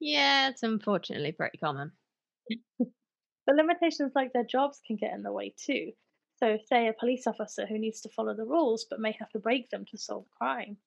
Yeah, 0.00 0.48
it's 0.48 0.62
unfortunately 0.62 1.32
pretty 1.32 1.58
common. 1.58 1.92
But 3.46 3.56
limitations 3.56 4.12
like 4.14 4.32
their 4.32 4.44
jobs 4.44 4.80
can 4.86 4.96
get 4.96 5.12
in 5.12 5.22
the 5.22 5.32
way 5.32 5.54
too. 5.56 5.92
So, 6.36 6.58
say 6.66 6.88
a 6.88 6.92
police 6.92 7.26
officer 7.26 7.66
who 7.66 7.78
needs 7.78 8.00
to 8.00 8.08
follow 8.08 8.34
the 8.34 8.44
rules 8.44 8.86
but 8.88 9.00
may 9.00 9.12
have 9.20 9.30
to 9.30 9.38
break 9.38 9.70
them 9.70 9.84
to 9.86 9.98
solve 9.98 10.26
crime. 10.30 10.78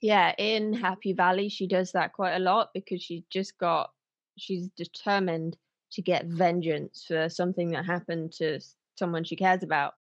Yeah, 0.00 0.34
in 0.38 0.72
Happy 0.72 1.12
Valley, 1.12 1.48
she 1.48 1.66
does 1.66 1.92
that 1.92 2.12
quite 2.12 2.34
a 2.36 2.38
lot 2.38 2.70
because 2.72 3.02
she's 3.02 3.24
just 3.30 3.58
got, 3.58 3.92
she's 4.36 4.68
determined 4.76 5.58
to 5.92 6.02
get 6.02 6.26
vengeance 6.26 7.04
for 7.06 7.28
something 7.28 7.70
that 7.72 7.84
happened 7.84 8.32
to 8.34 8.60
someone 8.96 9.24
she 9.24 9.36
cares 9.36 9.62
about. 9.62 9.94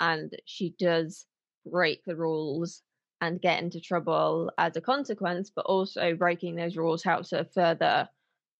And 0.00 0.36
she 0.44 0.74
does 0.78 1.26
break 1.66 2.04
the 2.04 2.16
rules 2.16 2.82
and 3.20 3.40
get 3.40 3.62
into 3.62 3.80
trouble 3.80 4.50
as 4.58 4.76
a 4.76 4.80
consequence, 4.80 5.50
but 5.54 5.66
also 5.66 6.14
breaking 6.14 6.54
those 6.54 6.76
rules 6.76 7.02
helps 7.02 7.30
her 7.30 7.44
further 7.44 8.08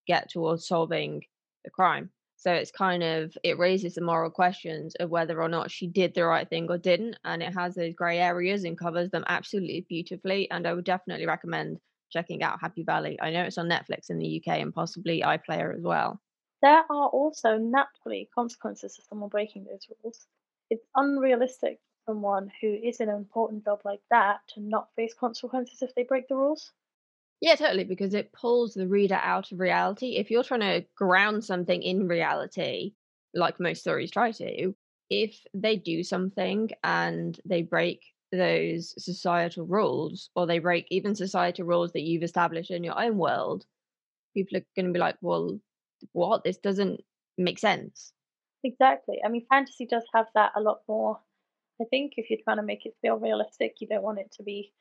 get 0.07 0.31
towards 0.31 0.67
solving 0.67 1.23
the 1.65 1.71
crime. 1.71 2.11
So 2.37 2.53
it's 2.53 2.71
kind 2.71 3.03
of 3.03 3.37
it 3.43 3.59
raises 3.59 3.95
the 3.95 4.00
moral 4.00 4.31
questions 4.31 4.95
of 4.97 5.11
whether 5.11 5.43
or 5.43 5.49
not 5.49 5.73
she 5.73 5.88
did 5.88 6.15
the 6.15 6.25
right 6.25 6.49
thing 6.49 6.71
or 6.71 6.79
didn't, 6.79 7.17
and 7.25 7.43
it 7.43 7.53
has 7.53 7.75
those 7.75 7.95
grey 7.95 8.19
areas 8.21 8.62
and 8.65 8.79
covers 8.79 9.11
them 9.11 9.25
absolutely 9.27 9.85
beautifully. 9.88 10.49
And 10.50 10.67
I 10.67 10.75
would 10.75 10.85
definitely 10.85 11.27
recommend 11.27 11.79
checking 12.11 12.43
out 12.43 12.61
Happy 12.61 12.85
Valley. 12.85 13.19
I 13.21 13.31
know 13.31 13.43
it's 13.43 13.59
on 13.59 13.69
Netflix 13.69 14.11
in 14.11 14.19
the 14.19 14.37
UK 14.37 14.61
and 14.61 14.73
possibly 14.73 15.23
iPlayer 15.23 15.77
as 15.77 15.83
well. 15.83 16.21
There 16.62 16.85
are 16.91 17.09
also 17.09 17.59
naturally 17.59 18.29
consequences 18.35 18.97
of 18.99 19.05
someone 19.09 19.29
breaking 19.29 19.65
those 19.65 19.88
rules. 20.03 20.27
It's 20.71 20.87
unrealistic 20.95 21.81
someone 22.09 22.50
who 22.61 22.69
is 22.73 23.00
in 23.00 23.11
an 23.11 23.17
important 23.17 23.65
job 23.65 23.83
like 23.85 24.00
that 24.11 24.41
to 24.49 24.61
not 24.61 24.88
face 24.97 25.12
consequences 25.15 25.83
if 25.83 25.95
they 25.95 26.05
break 26.05 26.27
the 26.29 26.37
rules. 26.37 26.73
Yeah, 27.41 27.55
totally, 27.55 27.85
because 27.85 28.15
it 28.15 28.33
pulls 28.33 28.75
the 28.75 28.88
reader 28.88 29.21
out 29.23 29.53
of 29.53 29.61
reality. 29.61 30.17
If 30.17 30.31
you're 30.31 30.43
trying 30.43 30.61
to 30.61 30.87
ground 30.97 31.45
something 31.45 31.83
in 31.83 32.09
reality, 32.09 32.95
like 33.35 33.61
most 33.61 33.81
stories 33.81 34.11
try 34.11 34.33
to, 34.33 34.75
if 35.11 35.45
they 35.55 35.77
do 35.77 36.03
something 36.03 36.71
and 36.83 37.38
they 37.45 37.62
break 37.62 38.03
those 38.33 38.95
societal 39.03 39.67
rules, 39.67 40.31
or 40.35 40.47
they 40.47 40.59
break 40.59 40.87
even 40.91 41.15
societal 41.15 41.67
rules 41.67 41.93
that 41.93 42.03
you've 42.03 42.25
established 42.25 42.71
in 42.71 42.83
your 42.85 42.99
own 43.00 43.17
world, 43.19 43.67
people 44.35 44.59
are 44.59 44.67
going 44.77 44.87
to 44.87 44.93
be 44.93 44.99
like, 44.99 45.17
well, 45.21 45.61
what? 46.12 46.45
This 46.45 46.59
doesn't 46.59 47.03
make 47.38 47.59
sense. 47.59 48.12
Exactly. 48.62 49.21
I 49.25 49.29
mean, 49.29 49.47
fantasy 49.49 49.85
does 49.87 50.05
have 50.15 50.27
that 50.35 50.53
a 50.55 50.61
lot 50.61 50.83
more. 50.87 51.21
I 51.80 51.85
think 51.85 52.14
if 52.16 52.28
you're 52.28 52.40
trying 52.42 52.56
to 52.56 52.62
make 52.62 52.87
it 52.87 52.97
feel 53.02 53.16
realistic, 53.16 53.76
you 53.80 53.87
don't 53.87 54.02
want 54.02 54.18
it 54.18 54.32
to 54.37 54.42
be 54.42 54.73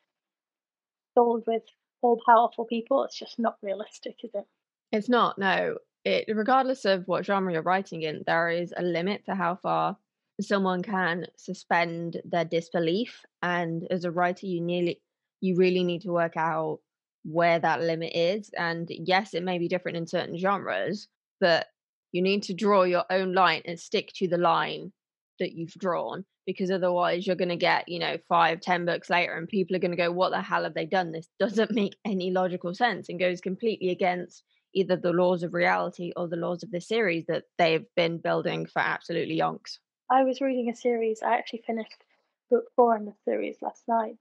filled 1.14 1.44
with 1.46 1.62
all 2.02 2.20
powerful 2.26 2.64
people. 2.64 3.04
It's 3.04 3.18
just 3.18 3.38
not 3.38 3.56
realistic, 3.62 4.16
is 4.24 4.30
it? 4.34 4.46
It's 4.92 5.08
not, 5.08 5.38
no. 5.38 5.78
It 6.04 6.24
regardless 6.28 6.84
of 6.84 7.06
what 7.06 7.24
genre 7.24 7.52
you're 7.52 7.62
writing 7.62 8.02
in, 8.02 8.22
there 8.26 8.48
is 8.48 8.72
a 8.76 8.82
limit 8.82 9.24
to 9.26 9.34
how 9.34 9.56
far 9.56 9.96
someone 10.40 10.82
can 10.82 11.26
suspend 11.36 12.20
their 12.24 12.44
disbelief. 12.44 13.24
And 13.42 13.86
as 13.90 14.04
a 14.04 14.10
writer, 14.10 14.46
you 14.46 14.60
nearly 14.60 15.00
you 15.40 15.56
really 15.56 15.84
need 15.84 16.02
to 16.02 16.12
work 16.12 16.36
out 16.36 16.80
where 17.24 17.58
that 17.58 17.80
limit 17.80 18.12
is. 18.14 18.50
And 18.56 18.88
yes, 18.90 19.34
it 19.34 19.42
may 19.42 19.58
be 19.58 19.68
different 19.68 19.96
in 19.96 20.06
certain 20.06 20.38
genres, 20.38 21.08
but 21.40 21.66
you 22.12 22.22
need 22.22 22.42
to 22.44 22.54
draw 22.54 22.84
your 22.84 23.04
own 23.10 23.34
line 23.34 23.62
and 23.64 23.78
stick 23.78 24.12
to 24.16 24.28
the 24.28 24.38
line 24.38 24.92
that 25.38 25.52
you've 25.52 25.74
drawn 25.74 26.24
because 26.48 26.70
otherwise 26.70 27.26
you're 27.26 27.36
going 27.36 27.50
to 27.50 27.56
get 27.56 27.86
you 27.88 27.98
know 27.98 28.16
five 28.26 28.58
ten 28.62 28.86
books 28.86 29.10
later 29.10 29.34
and 29.34 29.46
people 29.46 29.76
are 29.76 29.80
going 29.80 29.90
to 29.90 29.96
go 29.98 30.10
what 30.10 30.30
the 30.30 30.40
hell 30.40 30.64
have 30.64 30.72
they 30.72 30.86
done? 30.86 31.12
This 31.12 31.28
doesn't 31.38 31.70
make 31.82 31.94
any 32.06 32.30
logical 32.30 32.74
sense 32.74 33.10
and 33.10 33.20
goes 33.20 33.42
completely 33.42 33.90
against 33.90 34.42
either 34.74 34.96
the 34.96 35.12
laws 35.12 35.42
of 35.42 35.52
reality 35.52 36.10
or 36.16 36.26
the 36.26 36.36
laws 36.36 36.62
of 36.62 36.70
the 36.70 36.80
series 36.80 37.26
that 37.26 37.44
they've 37.58 37.86
been 37.96 38.16
building 38.16 38.64
for 38.64 38.80
absolutely 38.80 39.38
yonks. 39.38 39.78
I 40.10 40.24
was 40.24 40.40
reading 40.40 40.70
a 40.70 40.76
series 40.76 41.22
i 41.22 41.36
actually 41.36 41.62
finished 41.66 42.02
book 42.50 42.64
four 42.74 42.96
in 42.96 43.04
the 43.04 43.14
series 43.26 43.58
last 43.60 43.82
night 43.86 44.16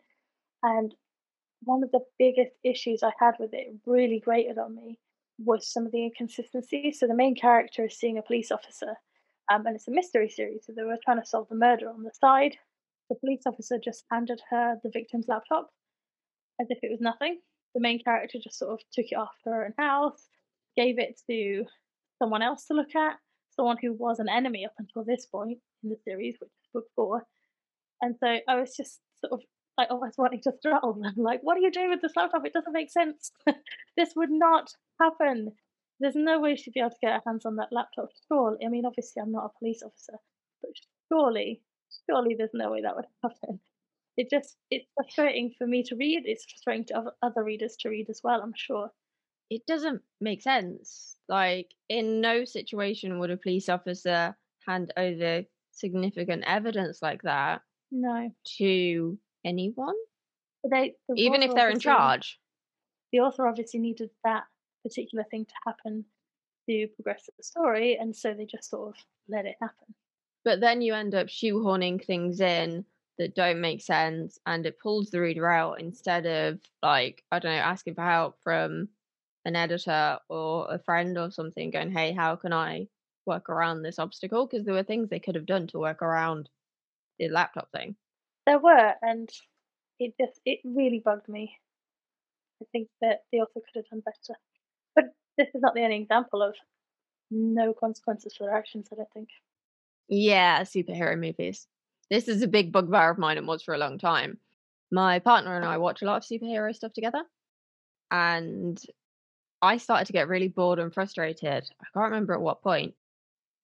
and 0.63 0.93
one 1.63 1.81
of 1.81 1.91
the 1.91 2.01
biggest 2.19 2.51
issues 2.61 3.03
i 3.03 3.11
had 3.21 3.35
with 3.39 3.53
it 3.53 3.67
really 3.85 4.19
grated 4.19 4.57
on 4.57 4.75
me 4.75 4.99
was 5.39 5.71
some 5.71 5.85
of 5.85 5.91
the 5.91 6.03
inconsistencies. 6.03 6.99
So 6.99 7.07
the 7.07 7.15
main 7.15 7.35
character 7.35 7.85
is 7.85 7.97
seeing 7.97 8.17
a 8.17 8.23
police 8.23 8.51
officer 8.51 8.97
um, 9.51 9.65
and 9.65 9.75
it's 9.75 9.87
a 9.87 9.91
mystery 9.91 10.29
series, 10.29 10.65
so 10.65 10.73
they 10.75 10.83
were 10.83 10.97
trying 11.03 11.21
to 11.21 11.25
solve 11.25 11.47
the 11.49 11.55
murder 11.55 11.89
on 11.89 12.03
the 12.03 12.11
side. 12.13 12.57
The 13.09 13.15
police 13.15 13.43
officer 13.45 13.79
just 13.83 14.03
handed 14.11 14.41
her 14.49 14.75
the 14.83 14.91
victim's 14.93 15.27
laptop 15.27 15.69
as 16.59 16.67
if 16.69 16.79
it 16.81 16.91
was 16.91 16.99
nothing. 17.01 17.39
The 17.73 17.81
main 17.81 18.03
character 18.03 18.39
just 18.43 18.59
sort 18.59 18.73
of 18.73 18.79
took 18.91 19.05
it 19.09 19.15
off 19.15 19.31
her 19.45 19.65
own 19.65 19.73
house, 19.77 20.27
gave 20.75 20.99
it 20.99 21.19
to 21.29 21.65
someone 22.19 22.41
else 22.41 22.65
to 22.65 22.73
look 22.73 22.95
at, 22.95 23.15
someone 23.55 23.77
who 23.81 23.93
was 23.93 24.19
an 24.19 24.29
enemy 24.29 24.65
up 24.65 24.73
until 24.79 25.03
this 25.03 25.25
point 25.25 25.59
in 25.83 25.89
the 25.89 25.97
series, 26.03 26.35
which 26.39 26.49
is 26.49 26.69
book 26.73 26.85
four. 26.95 27.23
And 28.01 28.15
so 28.19 28.37
I 28.47 28.59
was 28.59 28.75
just 28.75 28.99
sort 29.23 29.33
of 29.33 29.41
like 29.77 29.89
almost 29.91 30.17
wanting 30.17 30.41
to 30.41 30.53
throttle 30.61 30.93
them, 30.93 31.13
like, 31.17 31.39
what 31.43 31.57
are 31.57 31.61
you 31.61 31.71
doing 31.71 31.89
with 31.89 32.01
this 32.01 32.15
laptop? 32.15 32.45
It 32.45 32.53
doesn't 32.53 32.73
make 32.73 32.91
sense. 32.91 33.31
this 33.97 34.13
would 34.15 34.31
not 34.31 34.71
happen 34.99 35.51
there's 35.99 36.15
no 36.15 36.39
way 36.39 36.55
she'd 36.55 36.73
be 36.73 36.79
able 36.79 36.91
to 36.91 36.97
get 37.01 37.13
her 37.13 37.21
hands 37.25 37.45
on 37.45 37.55
that 37.57 37.69
laptop. 37.71 38.09
Surely, 38.27 38.65
I 38.65 38.69
mean, 38.69 38.85
obviously, 38.85 39.21
I'm 39.21 39.31
not 39.31 39.45
a 39.45 39.59
police 39.59 39.81
officer, 39.83 40.17
but 40.61 40.71
surely, 41.11 41.61
surely, 42.09 42.35
there's 42.37 42.51
no 42.53 42.71
way 42.71 42.81
that 42.81 42.95
would 42.95 43.05
happen. 43.23 43.59
It 44.15 44.29
just 44.29 44.57
it's 44.71 44.87
frustrating 44.95 45.53
for 45.57 45.67
me 45.67 45.83
to 45.83 45.95
read. 45.95 46.23
It's 46.25 46.45
frustrating 46.45 46.85
to 46.85 47.11
other 47.21 47.43
readers 47.43 47.75
to 47.81 47.89
read 47.89 48.09
as 48.09 48.21
well. 48.23 48.41
I'm 48.41 48.53
sure. 48.55 48.91
It 49.49 49.65
doesn't 49.65 50.01
make 50.19 50.41
sense. 50.41 51.15
Like, 51.29 51.73
in 51.87 52.19
no 52.19 52.43
situation 52.43 53.19
would 53.19 53.31
a 53.31 53.37
police 53.37 53.69
officer 53.69 54.35
hand 54.67 54.91
over 54.97 55.43
significant 55.71 56.43
evidence 56.45 56.99
like 57.01 57.21
that. 57.21 57.61
No. 57.91 58.29
To 58.57 59.17
anyone. 59.45 59.95
They, 60.69 60.95
the 61.07 61.15
even 61.15 61.43
if 61.43 61.53
they're 61.53 61.69
in 61.69 61.79
charge. 61.79 62.39
The 63.13 63.19
author 63.19 63.47
obviously 63.47 63.79
needed 63.79 64.09
that 64.25 64.43
particular 64.83 65.25
thing 65.29 65.45
to 65.45 65.53
happen 65.65 66.05
to 66.69 66.87
progress 66.95 67.29
the 67.37 67.43
story, 67.43 67.97
and 67.97 68.15
so 68.15 68.33
they 68.33 68.45
just 68.45 68.69
sort 68.69 68.95
of 68.95 69.03
let 69.27 69.45
it 69.45 69.55
happen. 69.61 69.95
But 70.43 70.61
then 70.61 70.81
you 70.81 70.93
end 70.93 71.13
up 71.13 71.27
shoehorning 71.27 72.03
things 72.03 72.39
in 72.41 72.85
that 73.17 73.35
don't 73.35 73.61
make 73.61 73.81
sense, 73.81 74.39
and 74.45 74.65
it 74.65 74.79
pulls 74.79 75.11
the 75.11 75.21
reader 75.21 75.47
out 75.47 75.79
instead 75.79 76.25
of 76.25 76.61
like 76.81 77.23
I 77.31 77.39
don't 77.39 77.51
know, 77.51 77.57
asking 77.59 77.95
for 77.95 78.03
help 78.03 78.41
from 78.41 78.89
an 79.45 79.55
editor 79.55 80.19
or 80.29 80.67
a 80.73 80.79
friend 80.79 81.17
or 81.17 81.31
something, 81.31 81.71
going, 81.71 81.91
"Hey, 81.91 82.11
how 82.13 82.35
can 82.35 82.53
I 82.53 82.89
work 83.25 83.49
around 83.49 83.81
this 83.83 83.99
obstacle?" 83.99 84.47
Because 84.47 84.65
there 84.65 84.73
were 84.73 84.83
things 84.83 85.09
they 85.09 85.19
could 85.19 85.35
have 85.35 85.45
done 85.45 85.67
to 85.67 85.79
work 85.79 86.01
around 86.01 86.49
the 87.19 87.29
laptop 87.29 87.71
thing. 87.71 87.97
There 88.47 88.57
were, 88.57 88.95
and 89.03 89.29
it 89.99 90.15
just 90.19 90.41
it 90.45 90.61
really 90.63 90.99
bugged 90.99 91.29
me. 91.29 91.59
I 92.61 92.65
think 92.71 92.89
that 93.01 93.25
the 93.31 93.39
author 93.41 93.61
could 93.61 93.75
have 93.75 93.89
done 93.89 94.01
better. 94.01 94.39
This 95.37 95.49
is 95.53 95.61
not 95.61 95.75
the 95.75 95.83
only 95.83 95.97
example 96.01 96.41
of 96.41 96.55
no 97.29 97.73
consequences 97.73 98.35
for 98.35 98.45
their 98.45 98.55
actions, 98.55 98.87
I 98.91 98.95
don't 98.95 99.11
think. 99.13 99.29
Yeah, 100.07 100.61
superhero 100.61 101.19
movies. 101.19 101.67
This 102.09 102.27
is 102.27 102.41
a 102.41 102.47
big 102.47 102.71
bugbear 102.71 103.11
of 103.11 103.17
mine 103.17 103.37
and 103.37 103.47
was 103.47 103.61
for 103.61 103.73
a 103.73 103.77
long 103.77 103.97
time. 103.97 104.39
My 104.91 105.19
partner 105.19 105.55
and 105.55 105.65
I 105.65 105.77
watch 105.77 106.01
a 106.01 106.05
lot 106.05 106.17
of 106.17 106.23
superhero 106.23 106.73
stuff 106.73 106.93
together. 106.93 107.23
And 108.09 108.81
I 109.61 109.77
started 109.77 110.05
to 110.05 110.13
get 110.13 110.29
really 110.29 110.47
bored 110.47 110.79
and 110.79 110.93
frustrated. 110.93 111.69
I 111.81 111.85
can't 111.93 112.11
remember 112.11 112.33
at 112.33 112.41
what 112.41 112.61
point. 112.61 112.93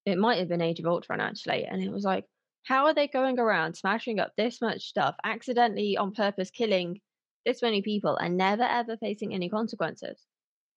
It 0.05 0.17
might 0.17 0.39
have 0.39 0.49
been 0.49 0.61
Age 0.61 0.79
of 0.79 0.85
Ultron 0.85 1.21
actually, 1.21 1.63
and 1.65 1.81
it 1.81 1.91
was 1.91 2.03
like, 2.03 2.25
how 2.63 2.85
are 2.85 2.93
they 2.93 3.07
going 3.07 3.39
around 3.39 3.75
smashing 3.75 4.19
up 4.19 4.33
this 4.35 4.61
much 4.61 4.83
stuff, 4.83 5.15
accidentally 5.23 5.95
on 5.95 6.11
purpose 6.11 6.51
killing 6.51 6.99
this 7.45 7.61
many 7.61 7.81
people, 7.81 8.17
and 8.17 8.35
never 8.35 8.63
ever 8.63 8.97
facing 8.97 9.33
any 9.33 9.47
consequences? 9.49 10.19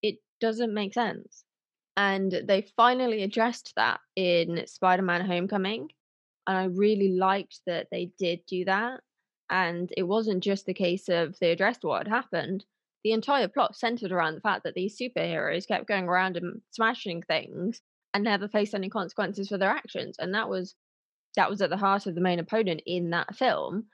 It 0.07 0.19
doesn't 0.41 0.73
make 0.75 0.95
sense. 0.95 1.45
And 1.97 2.43
they 2.45 2.63
finally 2.77 3.23
addressed 3.23 3.73
that 3.77 4.01
in 4.15 4.67
Spider 4.67 5.03
Man 5.03 5.25
Homecoming. 5.25 5.89
And 6.47 6.57
I 6.57 6.65
really 6.65 7.17
liked 7.17 7.61
that 7.67 7.89
they 7.91 8.11
did 8.19 8.41
do 8.47 8.65
that. 8.67 9.01
And 9.49 9.93
it 9.97 10.03
wasn't 10.03 10.45
just 10.45 10.67
the 10.67 10.75
case 10.75 11.09
of 11.09 11.39
they 11.39 11.51
addressed 11.51 11.85
what 11.85 12.07
had 12.07 12.09
happened. 12.09 12.65
The 13.03 13.13
entire 13.13 13.49
plot 13.49 13.77
centered 13.77 14.13
around 14.13 14.35
the 14.35 14.41
fact 14.41 14.65
that 14.65 14.75
these 14.75 14.99
superheroes 14.99 15.67
kept 15.67 15.89
going 15.89 16.05
around 16.05 16.37
and 16.37 16.61
smashing 16.73 17.23
things 17.23 17.81
and 18.13 18.25
never 18.25 18.49
faced 18.49 18.75
any 18.75 18.89
consequences 18.89 19.49
for 19.49 19.59
their 19.59 19.71
actions. 19.71 20.17
And 20.19 20.35
that 20.35 20.49
was 20.49 20.75
that 21.37 21.51
was 21.51 21.61
at 21.61 21.71
the 21.71 21.77
heart 21.77 22.07
of 22.07 22.15
the 22.15 22.21
main 22.21 22.39
opponent 22.39 22.83
in 22.87 23.11
that 23.11 23.37
film. 23.37 23.87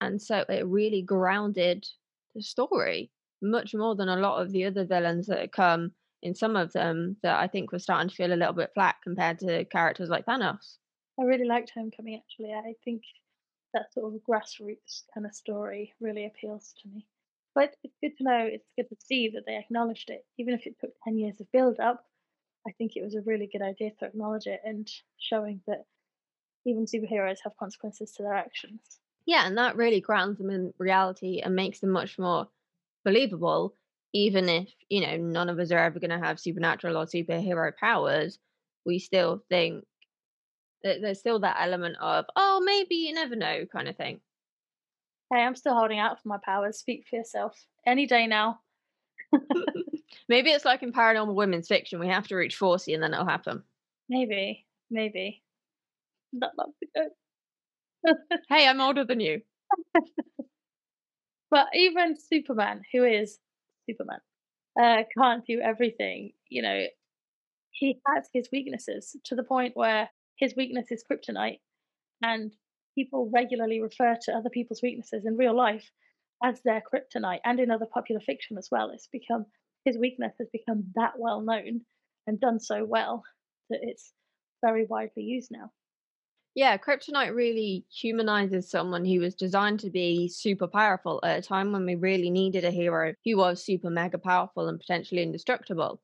And 0.00 0.20
so 0.20 0.44
it 0.48 0.66
really 0.66 1.02
grounded 1.02 1.86
the 2.34 2.42
story 2.42 3.10
much 3.42 3.74
more 3.74 3.94
than 3.94 4.08
a 4.08 4.16
lot 4.16 4.42
of 4.42 4.52
the 4.52 4.64
other 4.64 4.84
villains 4.84 5.26
that 5.26 5.40
had 5.40 5.52
come 5.52 5.92
in 6.22 6.34
some 6.34 6.56
of 6.56 6.72
them 6.72 7.16
that 7.22 7.38
I 7.38 7.46
think 7.46 7.72
were 7.72 7.78
starting 7.78 8.08
to 8.08 8.14
feel 8.14 8.32
a 8.32 8.36
little 8.36 8.52
bit 8.52 8.70
flat 8.74 8.96
compared 9.02 9.38
to 9.40 9.64
characters 9.66 10.10
like 10.10 10.26
Thanos. 10.26 10.76
I 11.18 11.24
really 11.24 11.46
liked 11.46 11.72
Homecoming 11.74 12.16
actually. 12.16 12.52
I 12.52 12.74
think 12.84 13.02
that 13.72 13.92
sort 13.92 14.12
of 14.12 14.20
grassroots 14.28 15.04
kind 15.14 15.26
of 15.26 15.34
story 15.34 15.94
really 16.00 16.26
appeals 16.26 16.74
to 16.82 16.88
me. 16.88 17.06
But 17.54 17.74
it's 17.82 17.96
good 18.02 18.16
to 18.18 18.24
know, 18.24 18.48
it's 18.50 18.68
good 18.76 18.88
to 18.88 18.96
see 19.04 19.30
that 19.30 19.42
they 19.46 19.56
acknowledged 19.56 20.10
it. 20.10 20.24
Even 20.38 20.54
if 20.54 20.66
it 20.66 20.76
took 20.80 20.90
10 21.04 21.18
years 21.18 21.40
of 21.40 21.50
build 21.52 21.80
up, 21.80 22.04
I 22.66 22.72
think 22.72 22.92
it 22.94 23.02
was 23.02 23.14
a 23.14 23.22
really 23.22 23.48
good 23.50 23.62
idea 23.62 23.90
to 23.98 24.06
acknowledge 24.06 24.46
it 24.46 24.60
and 24.64 24.88
showing 25.18 25.60
that 25.66 25.84
even 26.66 26.84
superheroes 26.84 27.38
have 27.42 27.56
consequences 27.56 28.12
to 28.12 28.22
their 28.22 28.34
actions. 28.34 28.80
Yeah, 29.26 29.46
and 29.46 29.56
that 29.58 29.76
really 29.76 30.00
grounds 30.00 30.38
them 30.38 30.50
in 30.50 30.74
reality 30.78 31.40
and 31.40 31.54
makes 31.56 31.80
them 31.80 31.90
much 31.90 32.18
more 32.18 32.48
believable, 33.04 33.74
even 34.12 34.48
if, 34.48 34.68
you 34.88 35.00
know, 35.06 35.16
none 35.16 35.48
of 35.48 35.58
us 35.58 35.70
are 35.70 35.78
ever 35.78 36.00
going 36.00 36.10
to 36.10 36.24
have 36.24 36.40
supernatural 36.40 36.96
or 36.96 37.06
superhero 37.06 37.72
powers. 37.76 38.38
We 38.84 38.98
still 38.98 39.42
think 39.48 39.84
that 40.82 41.00
there's 41.00 41.18
still 41.18 41.40
that 41.40 41.58
element 41.60 41.96
of, 42.00 42.24
oh, 42.36 42.62
maybe 42.64 42.96
you 42.96 43.14
never 43.14 43.36
know 43.36 43.66
kind 43.72 43.88
of 43.88 43.96
thing. 43.96 44.20
Hey, 45.32 45.40
I'm 45.40 45.54
still 45.54 45.74
holding 45.74 45.98
out 45.98 46.20
for 46.20 46.28
my 46.28 46.38
powers. 46.44 46.78
Speak 46.78 47.04
for 47.08 47.16
yourself. 47.16 47.56
Any 47.86 48.06
day 48.06 48.26
now. 48.26 48.60
maybe 50.28 50.50
it's 50.50 50.64
like 50.64 50.82
in 50.82 50.92
paranormal 50.92 51.34
women's 51.34 51.68
fiction. 51.68 52.00
We 52.00 52.08
have 52.08 52.26
to 52.28 52.36
reach 52.36 52.56
40 52.56 52.94
and 52.94 53.02
then 53.02 53.12
it'll 53.14 53.26
happen. 53.26 53.62
Maybe. 54.08 54.66
Maybe. 54.90 55.42
That 56.32 56.50
long 56.58 56.72
ago. 56.82 58.14
hey, 58.48 58.66
I'm 58.66 58.80
older 58.80 59.04
than 59.04 59.20
you. 59.20 59.42
but 61.50 61.68
even 61.74 62.16
Superman, 62.18 62.82
who 62.92 63.04
is 63.04 63.38
Superman, 63.88 64.20
uh, 64.80 65.02
can't 65.16 65.44
do 65.46 65.60
everything. 65.60 66.32
You 66.48 66.62
know, 66.62 66.84
he 67.72 68.00
has 68.06 68.28
his 68.32 68.48
weaknesses 68.52 69.16
to 69.24 69.34
the 69.34 69.44
point 69.44 69.76
where 69.76 70.10
his 70.36 70.54
weakness 70.56 70.90
is 70.90 71.04
kryptonite, 71.10 71.60
and 72.22 72.52
people 72.96 73.30
regularly 73.32 73.80
refer 73.80 74.16
to 74.22 74.32
other 74.32 74.50
people's 74.50 74.82
weaknesses 74.82 75.24
in 75.26 75.36
real 75.36 75.56
life 75.56 75.90
as 76.42 76.62
their 76.62 76.82
kryptonite, 76.82 77.40
and 77.44 77.60
in 77.60 77.70
other 77.70 77.86
popular 77.86 78.20
fiction 78.20 78.58
as 78.58 78.68
well. 78.70 78.90
It's 78.90 79.08
become 79.08 79.46
his 79.84 79.98
weakness 79.98 80.34
has 80.38 80.48
become 80.52 80.92
that 80.94 81.14
well 81.18 81.40
known 81.40 81.82
and 82.26 82.40
done 82.40 82.60
so 82.60 82.84
well 82.84 83.24
that 83.70 83.80
it's 83.82 84.12
very 84.64 84.86
widely 84.86 85.22
used 85.22 85.50
now. 85.50 85.72
Yeah, 86.54 86.76
Kryptonite 86.78 87.34
really 87.34 87.86
humanizes 87.90 88.68
someone 88.68 89.04
who 89.04 89.20
was 89.20 89.34
designed 89.34 89.80
to 89.80 89.90
be 89.90 90.28
super 90.28 90.66
powerful 90.68 91.20
at 91.24 91.38
a 91.38 91.42
time 91.42 91.72
when 91.72 91.84
we 91.86 91.94
really 91.94 92.30
needed 92.30 92.64
a 92.64 92.70
hero 92.70 93.14
who 93.24 93.36
was 93.36 93.64
super 93.64 93.90
mega 93.90 94.18
powerful 94.18 94.68
and 94.68 94.78
potentially 94.78 95.22
indestructible. 95.22 96.02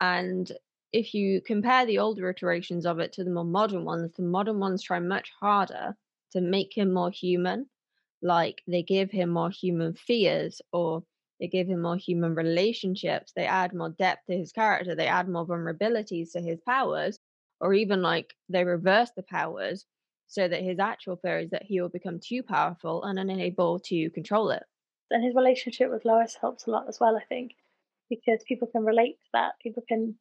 And 0.00 0.52
if 0.92 1.14
you 1.14 1.40
compare 1.42 1.86
the 1.86 1.98
older 1.98 2.30
iterations 2.30 2.86
of 2.86 3.00
it 3.00 3.12
to 3.14 3.24
the 3.24 3.30
more 3.30 3.44
modern 3.44 3.84
ones, 3.84 4.12
the 4.14 4.22
modern 4.22 4.60
ones 4.60 4.82
try 4.82 5.00
much 5.00 5.30
harder 5.40 5.96
to 6.32 6.40
make 6.40 6.76
him 6.76 6.92
more 6.92 7.10
human. 7.10 7.70
Like 8.22 8.62
they 8.66 8.82
give 8.82 9.10
him 9.10 9.30
more 9.30 9.50
human 9.50 9.94
fears 9.94 10.62
or 10.72 11.04
they 11.40 11.48
give 11.48 11.68
him 11.68 11.82
more 11.82 11.96
human 11.96 12.34
relationships. 12.34 13.32
They 13.34 13.46
add 13.46 13.74
more 13.74 13.90
depth 13.90 14.26
to 14.26 14.36
his 14.36 14.52
character. 14.52 14.94
They 14.94 15.06
add 15.08 15.28
more 15.28 15.46
vulnerabilities 15.46 16.32
to 16.32 16.40
his 16.42 16.60
powers 16.62 17.18
or 17.60 17.74
even 17.74 18.02
like 18.02 18.34
they 18.48 18.64
reverse 18.64 19.10
the 19.16 19.22
powers 19.22 19.84
so 20.26 20.48
that 20.48 20.62
his 20.62 20.78
actual 20.78 21.16
fear 21.16 21.38
is 21.38 21.50
that 21.50 21.62
he 21.62 21.80
will 21.80 21.88
become 21.88 22.18
too 22.20 22.42
powerful 22.42 23.04
and 23.04 23.18
unable 23.18 23.78
to 23.78 24.10
control 24.10 24.50
it. 24.50 24.64
And 25.10 25.24
his 25.24 25.34
relationship 25.34 25.90
with 25.90 26.04
Lois 26.04 26.36
helps 26.40 26.66
a 26.66 26.70
lot 26.70 26.88
as 26.88 26.98
well, 27.00 27.16
I 27.16 27.24
think, 27.28 27.52
because 28.10 28.42
people 28.46 28.66
can 28.66 28.84
relate 28.84 29.18
to 29.22 29.28
that. 29.34 29.52
People 29.62 29.84
can 29.86 30.16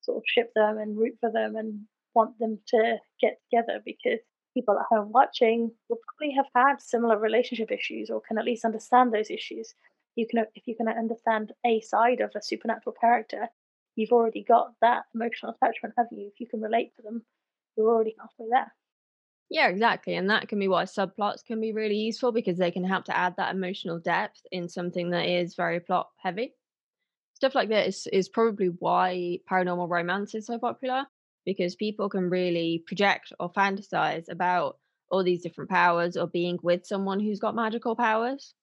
sort 0.00 0.18
of 0.18 0.24
ship 0.26 0.52
them 0.54 0.78
and 0.78 0.96
root 0.96 1.16
for 1.20 1.30
them 1.30 1.56
and 1.56 1.82
want 2.14 2.38
them 2.38 2.58
to 2.68 2.96
get 3.20 3.38
together 3.44 3.80
because 3.84 4.18
people 4.54 4.78
at 4.78 4.86
home 4.90 5.12
watching 5.12 5.70
will 5.88 5.98
probably 6.08 6.34
have 6.34 6.46
had 6.54 6.80
similar 6.80 7.18
relationship 7.18 7.70
issues 7.70 8.10
or 8.10 8.20
can 8.20 8.38
at 8.38 8.44
least 8.44 8.64
understand 8.64 9.12
those 9.12 9.30
issues. 9.30 9.74
You 10.16 10.26
can, 10.26 10.46
if 10.54 10.66
you 10.66 10.74
can 10.74 10.88
understand 10.88 11.52
a 11.64 11.80
side 11.82 12.20
of 12.20 12.30
a 12.34 12.42
supernatural 12.42 12.96
character, 12.98 13.48
you've 13.96 14.12
already 14.12 14.44
got 14.46 14.72
that 14.82 15.04
emotional 15.14 15.54
attachment, 15.60 15.94
have 15.98 16.06
you? 16.10 16.30
If 16.32 16.40
you 16.40 16.46
can 16.46 16.60
relate 16.60 16.92
to 16.96 17.02
them, 17.02 17.22
you're 17.76 17.88
already 17.88 18.14
halfway 18.18 18.46
there. 18.50 18.72
Yeah, 19.48 19.68
exactly. 19.68 20.14
And 20.14 20.30
that 20.30 20.48
can 20.48 20.58
be 20.58 20.68
why 20.68 20.84
subplots 20.84 21.44
can 21.44 21.60
be 21.60 21.72
really 21.72 21.96
useful 21.96 22.32
because 22.32 22.58
they 22.58 22.70
can 22.70 22.84
help 22.84 23.04
to 23.04 23.16
add 23.16 23.36
that 23.36 23.54
emotional 23.54 23.98
depth 23.98 24.40
in 24.50 24.68
something 24.68 25.10
that 25.10 25.26
is 25.26 25.54
very 25.54 25.80
plot 25.80 26.08
heavy. 26.18 26.54
Stuff 27.34 27.54
like 27.54 27.68
this 27.68 28.06
is 28.12 28.28
probably 28.28 28.68
why 28.78 29.38
paranormal 29.50 29.88
romance 29.88 30.34
is 30.34 30.46
so 30.46 30.58
popular 30.58 31.04
because 31.44 31.76
people 31.76 32.08
can 32.08 32.28
really 32.28 32.82
project 32.86 33.32
or 33.38 33.52
fantasize 33.52 34.24
about 34.28 34.78
all 35.10 35.22
these 35.22 35.42
different 35.42 35.70
powers 35.70 36.16
or 36.16 36.26
being 36.26 36.58
with 36.62 36.84
someone 36.84 37.20
who's 37.20 37.38
got 37.38 37.54
magical 37.54 37.94
powers. 37.94 38.54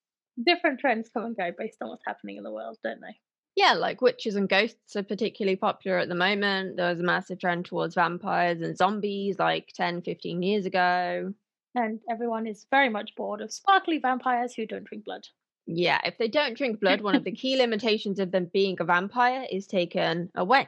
Different 0.44 0.80
trends 0.80 1.10
come 1.14 1.24
and 1.24 1.38
go 1.38 1.52
based 1.58 1.78
on 1.82 1.90
what's 1.90 2.04
happening 2.06 2.38
in 2.38 2.44
the 2.44 2.52
world, 2.52 2.78
don't 2.84 3.00
they? 3.00 3.16
Yeah, 3.56 3.74
like 3.74 4.02
witches 4.02 4.36
and 4.36 4.50
ghosts 4.50 4.96
are 4.96 5.04
particularly 5.04 5.56
popular 5.56 6.00
at 6.00 6.10
the 6.10 6.16
moment. 6.16 6.78
There 6.78 6.90
was 6.90 7.00
a 7.00 7.04
massive 7.04 7.40
trend 7.40 7.66
towards 7.66 7.96
vampires 7.96 8.62
and 8.62 8.76
zombies 8.76 9.38
like 9.38 9.70
10, 9.76 10.02
15 10.02 10.42
years 10.42 10.66
ago. 10.66 11.34
And 11.76 12.00
everyone 12.10 12.48
is 12.48 12.66
very 12.72 12.90
much 12.90 13.16
bored 13.16 13.42
of 13.42 13.52
sparkly 13.52 14.00
vampires 14.00 14.54
who 14.54 14.66
don't 14.66 14.86
drink 14.86 15.06
blood. 15.06 15.24
Yeah, 15.66 16.00
if 16.04 16.18
they 16.18 16.28
don't 16.28 16.58
drink 16.58 16.80
blood, 16.80 17.02
one 17.02 17.16
of 17.16 17.24
the 17.24 17.32
key 17.32 17.58
limitations 17.60 18.20
of 18.20 18.32
them 18.32 18.50
being 18.54 18.78
a 18.80 18.86
vampire 18.86 19.46
is 19.52 19.68
taken 19.68 20.30
away, 20.36 20.68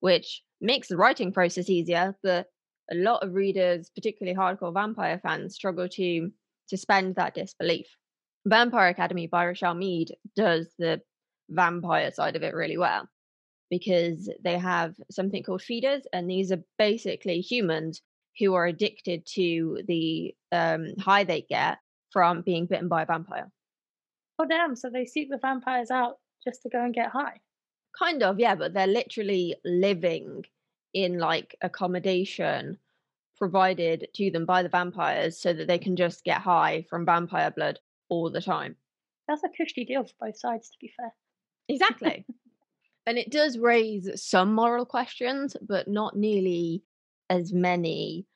which 0.00 0.42
makes 0.60 0.88
the 0.88 0.96
writing 0.96 1.32
process 1.32 1.68
easier, 1.68 2.16
but 2.22 2.48
a 2.90 2.94
lot 2.94 3.22
of 3.22 3.34
readers, 3.34 3.90
particularly 3.94 4.36
hardcore 4.36 4.74
vampire 4.74 5.20
fans, 5.22 5.54
struggle 5.54 5.88
to 5.88 6.30
suspend 6.66 7.16
that 7.16 7.34
disbelief. 7.34 7.86
Vampire 8.44 8.88
Academy 8.88 9.26
by 9.26 9.44
Richelle 9.44 9.74
Mead 9.74 10.08
does 10.34 10.74
the 10.78 11.00
vampire 11.52 12.10
side 12.10 12.36
of 12.36 12.42
it 12.42 12.54
really 12.54 12.78
well 12.78 13.08
because 13.70 14.28
they 14.44 14.58
have 14.58 14.94
something 15.10 15.42
called 15.42 15.62
feeders, 15.62 16.02
and 16.12 16.28
these 16.28 16.52
are 16.52 16.62
basically 16.78 17.40
humans 17.40 18.02
who 18.38 18.54
are 18.54 18.66
addicted 18.66 19.24
to 19.24 19.82
the 19.88 20.34
um, 20.52 20.94
high 20.98 21.24
they 21.24 21.42
get 21.48 21.78
from 22.10 22.42
being 22.42 22.66
bitten 22.66 22.88
by 22.88 23.02
a 23.02 23.06
vampire. 23.06 23.50
Oh, 24.38 24.46
damn. 24.46 24.76
So 24.76 24.90
they 24.90 25.06
seek 25.06 25.30
the 25.30 25.38
vampires 25.38 25.90
out 25.90 26.18
just 26.44 26.62
to 26.62 26.68
go 26.68 26.84
and 26.84 26.94
get 26.94 27.10
high? 27.10 27.40
Kind 27.98 28.22
of, 28.22 28.38
yeah, 28.38 28.54
but 28.54 28.74
they're 28.74 28.86
literally 28.86 29.54
living 29.64 30.44
in 30.94 31.18
like 31.18 31.56
accommodation 31.62 32.78
provided 33.36 34.08
to 34.14 34.30
them 34.30 34.46
by 34.46 34.62
the 34.62 34.68
vampires 34.68 35.38
so 35.38 35.52
that 35.52 35.66
they 35.66 35.78
can 35.78 35.96
just 35.96 36.24
get 36.24 36.40
high 36.40 36.84
from 36.88 37.06
vampire 37.06 37.50
blood 37.50 37.78
all 38.08 38.30
the 38.30 38.40
time. 38.40 38.76
That's 39.28 39.42
a 39.44 39.48
cushy 39.48 39.84
deal 39.84 40.04
for 40.04 40.26
both 40.26 40.38
sides, 40.38 40.70
to 40.70 40.76
be 40.80 40.92
fair. 40.96 41.12
Exactly. 41.68 42.24
and 43.06 43.18
it 43.18 43.30
does 43.30 43.58
raise 43.58 44.08
some 44.22 44.54
moral 44.54 44.84
questions, 44.84 45.56
but 45.60 45.88
not 45.88 46.16
nearly 46.16 46.82
as 47.30 47.52
many 47.52 48.26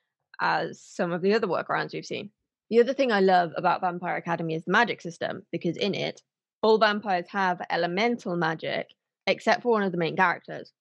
as 0.40 0.80
some 0.82 1.12
of 1.12 1.22
the 1.22 1.34
other 1.34 1.46
workarounds 1.46 1.92
we've 1.92 2.04
seen. 2.04 2.30
The 2.70 2.80
other 2.80 2.94
thing 2.94 3.12
I 3.12 3.20
love 3.20 3.52
about 3.56 3.80
Vampire 3.80 4.16
Academy 4.16 4.54
is 4.54 4.64
the 4.64 4.72
magic 4.72 5.00
system, 5.00 5.42
because 5.52 5.76
in 5.76 5.94
it, 5.94 6.20
all 6.62 6.78
vampires 6.78 7.26
have 7.28 7.60
elemental 7.70 8.36
magic, 8.36 8.88
except 9.26 9.62
for 9.62 9.72
one 9.72 9.82
of 9.82 9.92
the 9.92 9.98
main 9.98 10.16
characters. 10.16 10.72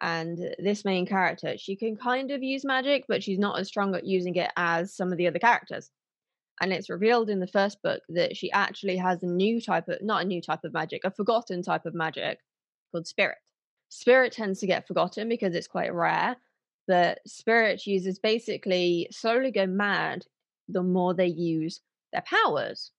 And 0.00 0.38
this 0.58 0.84
main 0.84 1.06
character, 1.06 1.56
she 1.58 1.76
can 1.76 1.96
kind 1.96 2.30
of 2.30 2.42
use 2.42 2.64
magic, 2.64 3.04
but 3.06 3.22
she's 3.22 3.38
not 3.38 3.58
as 3.60 3.68
strong 3.68 3.94
at 3.94 4.06
using 4.06 4.34
it 4.34 4.50
as 4.56 4.94
some 4.94 5.12
of 5.12 5.18
the 5.18 5.26
other 5.26 5.38
characters 5.38 5.90
and 6.60 6.72
it's 6.72 6.90
revealed 6.90 7.30
in 7.30 7.40
the 7.40 7.46
first 7.46 7.82
book 7.82 8.02
that 8.08 8.36
she 8.36 8.50
actually 8.52 8.96
has 8.96 9.22
a 9.22 9.26
new 9.26 9.60
type 9.60 9.88
of 9.88 10.02
not 10.02 10.22
a 10.22 10.26
new 10.26 10.42
type 10.42 10.64
of 10.64 10.72
magic 10.72 11.02
a 11.04 11.10
forgotten 11.10 11.62
type 11.62 11.86
of 11.86 11.94
magic 11.94 12.38
called 12.92 13.06
spirit 13.06 13.38
Spirit 13.90 14.32
tends 14.32 14.60
to 14.60 14.68
get 14.68 14.86
forgotten 14.86 15.28
because 15.28 15.54
it's 15.54 15.66
quite 15.66 15.92
rare. 15.92 16.36
But 16.86 17.18
spirit 17.26 17.86
users 17.86 18.18
basically 18.18 19.08
slowly 19.10 19.50
go 19.50 19.66
mad 19.66 20.24
the 20.68 20.82
more 20.82 21.12
they 21.12 21.26
use 21.26 21.80
their 22.12 22.22
powers. 22.22 22.92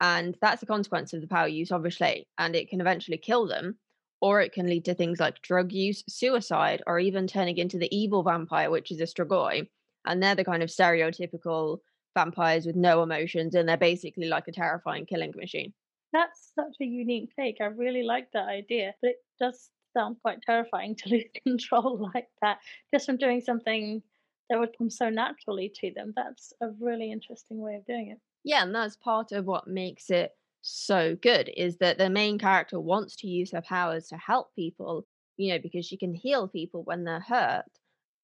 And 0.00 0.36
that's 0.40 0.62
a 0.62 0.66
consequence 0.66 1.12
of 1.12 1.20
the 1.20 1.28
power 1.28 1.48
use, 1.48 1.70
obviously. 1.70 2.26
And 2.38 2.56
it 2.56 2.70
can 2.70 2.80
eventually 2.80 3.18
kill 3.18 3.46
them, 3.46 3.78
or 4.20 4.40
it 4.40 4.52
can 4.52 4.66
lead 4.66 4.84
to 4.86 4.94
things 4.94 5.20
like 5.20 5.42
drug 5.42 5.72
use, 5.72 6.02
suicide, 6.08 6.82
or 6.86 6.98
even 6.98 7.26
turning 7.26 7.58
into 7.58 7.78
the 7.78 7.94
evil 7.96 8.22
vampire, 8.22 8.70
which 8.70 8.90
is 8.90 9.00
a 9.00 9.04
Strigoi. 9.04 9.68
And 10.04 10.22
they're 10.22 10.34
the 10.34 10.44
kind 10.44 10.62
of 10.62 10.70
stereotypical 10.70 11.78
vampires 12.14 12.66
with 12.66 12.76
no 12.76 13.02
emotions, 13.02 13.54
and 13.54 13.68
they're 13.68 13.76
basically 13.76 14.26
like 14.26 14.48
a 14.48 14.52
terrifying 14.52 15.06
killing 15.06 15.32
machine. 15.36 15.72
That's 16.12 16.52
such 16.54 16.76
a 16.80 16.84
unique 16.84 17.30
take. 17.38 17.56
I 17.60 17.66
really 17.66 18.02
like 18.02 18.30
that 18.32 18.48
idea, 18.48 18.94
but 19.00 19.10
it 19.10 19.16
does 19.40 19.70
sound 19.94 20.16
quite 20.22 20.42
terrifying 20.42 20.94
to 20.96 21.08
lose 21.08 21.24
control 21.42 22.10
like 22.14 22.28
that 22.40 22.58
just 22.92 23.06
from 23.06 23.16
doing 23.16 23.40
something 23.40 24.02
that 24.50 24.58
would 24.58 24.76
come 24.76 24.90
so 24.90 25.08
naturally 25.08 25.72
to 25.76 25.92
them. 25.94 26.12
That's 26.14 26.52
a 26.60 26.68
really 26.80 27.10
interesting 27.10 27.58
way 27.58 27.76
of 27.76 27.86
doing 27.86 28.10
it. 28.10 28.18
Yeah, 28.44 28.62
and 28.62 28.74
that's 28.74 28.96
part 28.96 29.32
of 29.32 29.46
what 29.46 29.68
makes 29.68 30.10
it 30.10 30.32
so 30.62 31.16
good 31.16 31.50
is 31.56 31.78
that 31.78 31.98
the 31.98 32.10
main 32.10 32.38
character 32.38 32.78
wants 32.78 33.16
to 33.16 33.28
use 33.28 33.50
her 33.52 33.62
powers 33.62 34.08
to 34.08 34.16
help 34.16 34.54
people, 34.54 35.06
you 35.36 35.52
know, 35.52 35.58
because 35.58 35.86
she 35.86 35.96
can 35.96 36.14
heal 36.14 36.48
people 36.48 36.82
when 36.84 37.04
they're 37.04 37.20
hurt. 37.20 37.64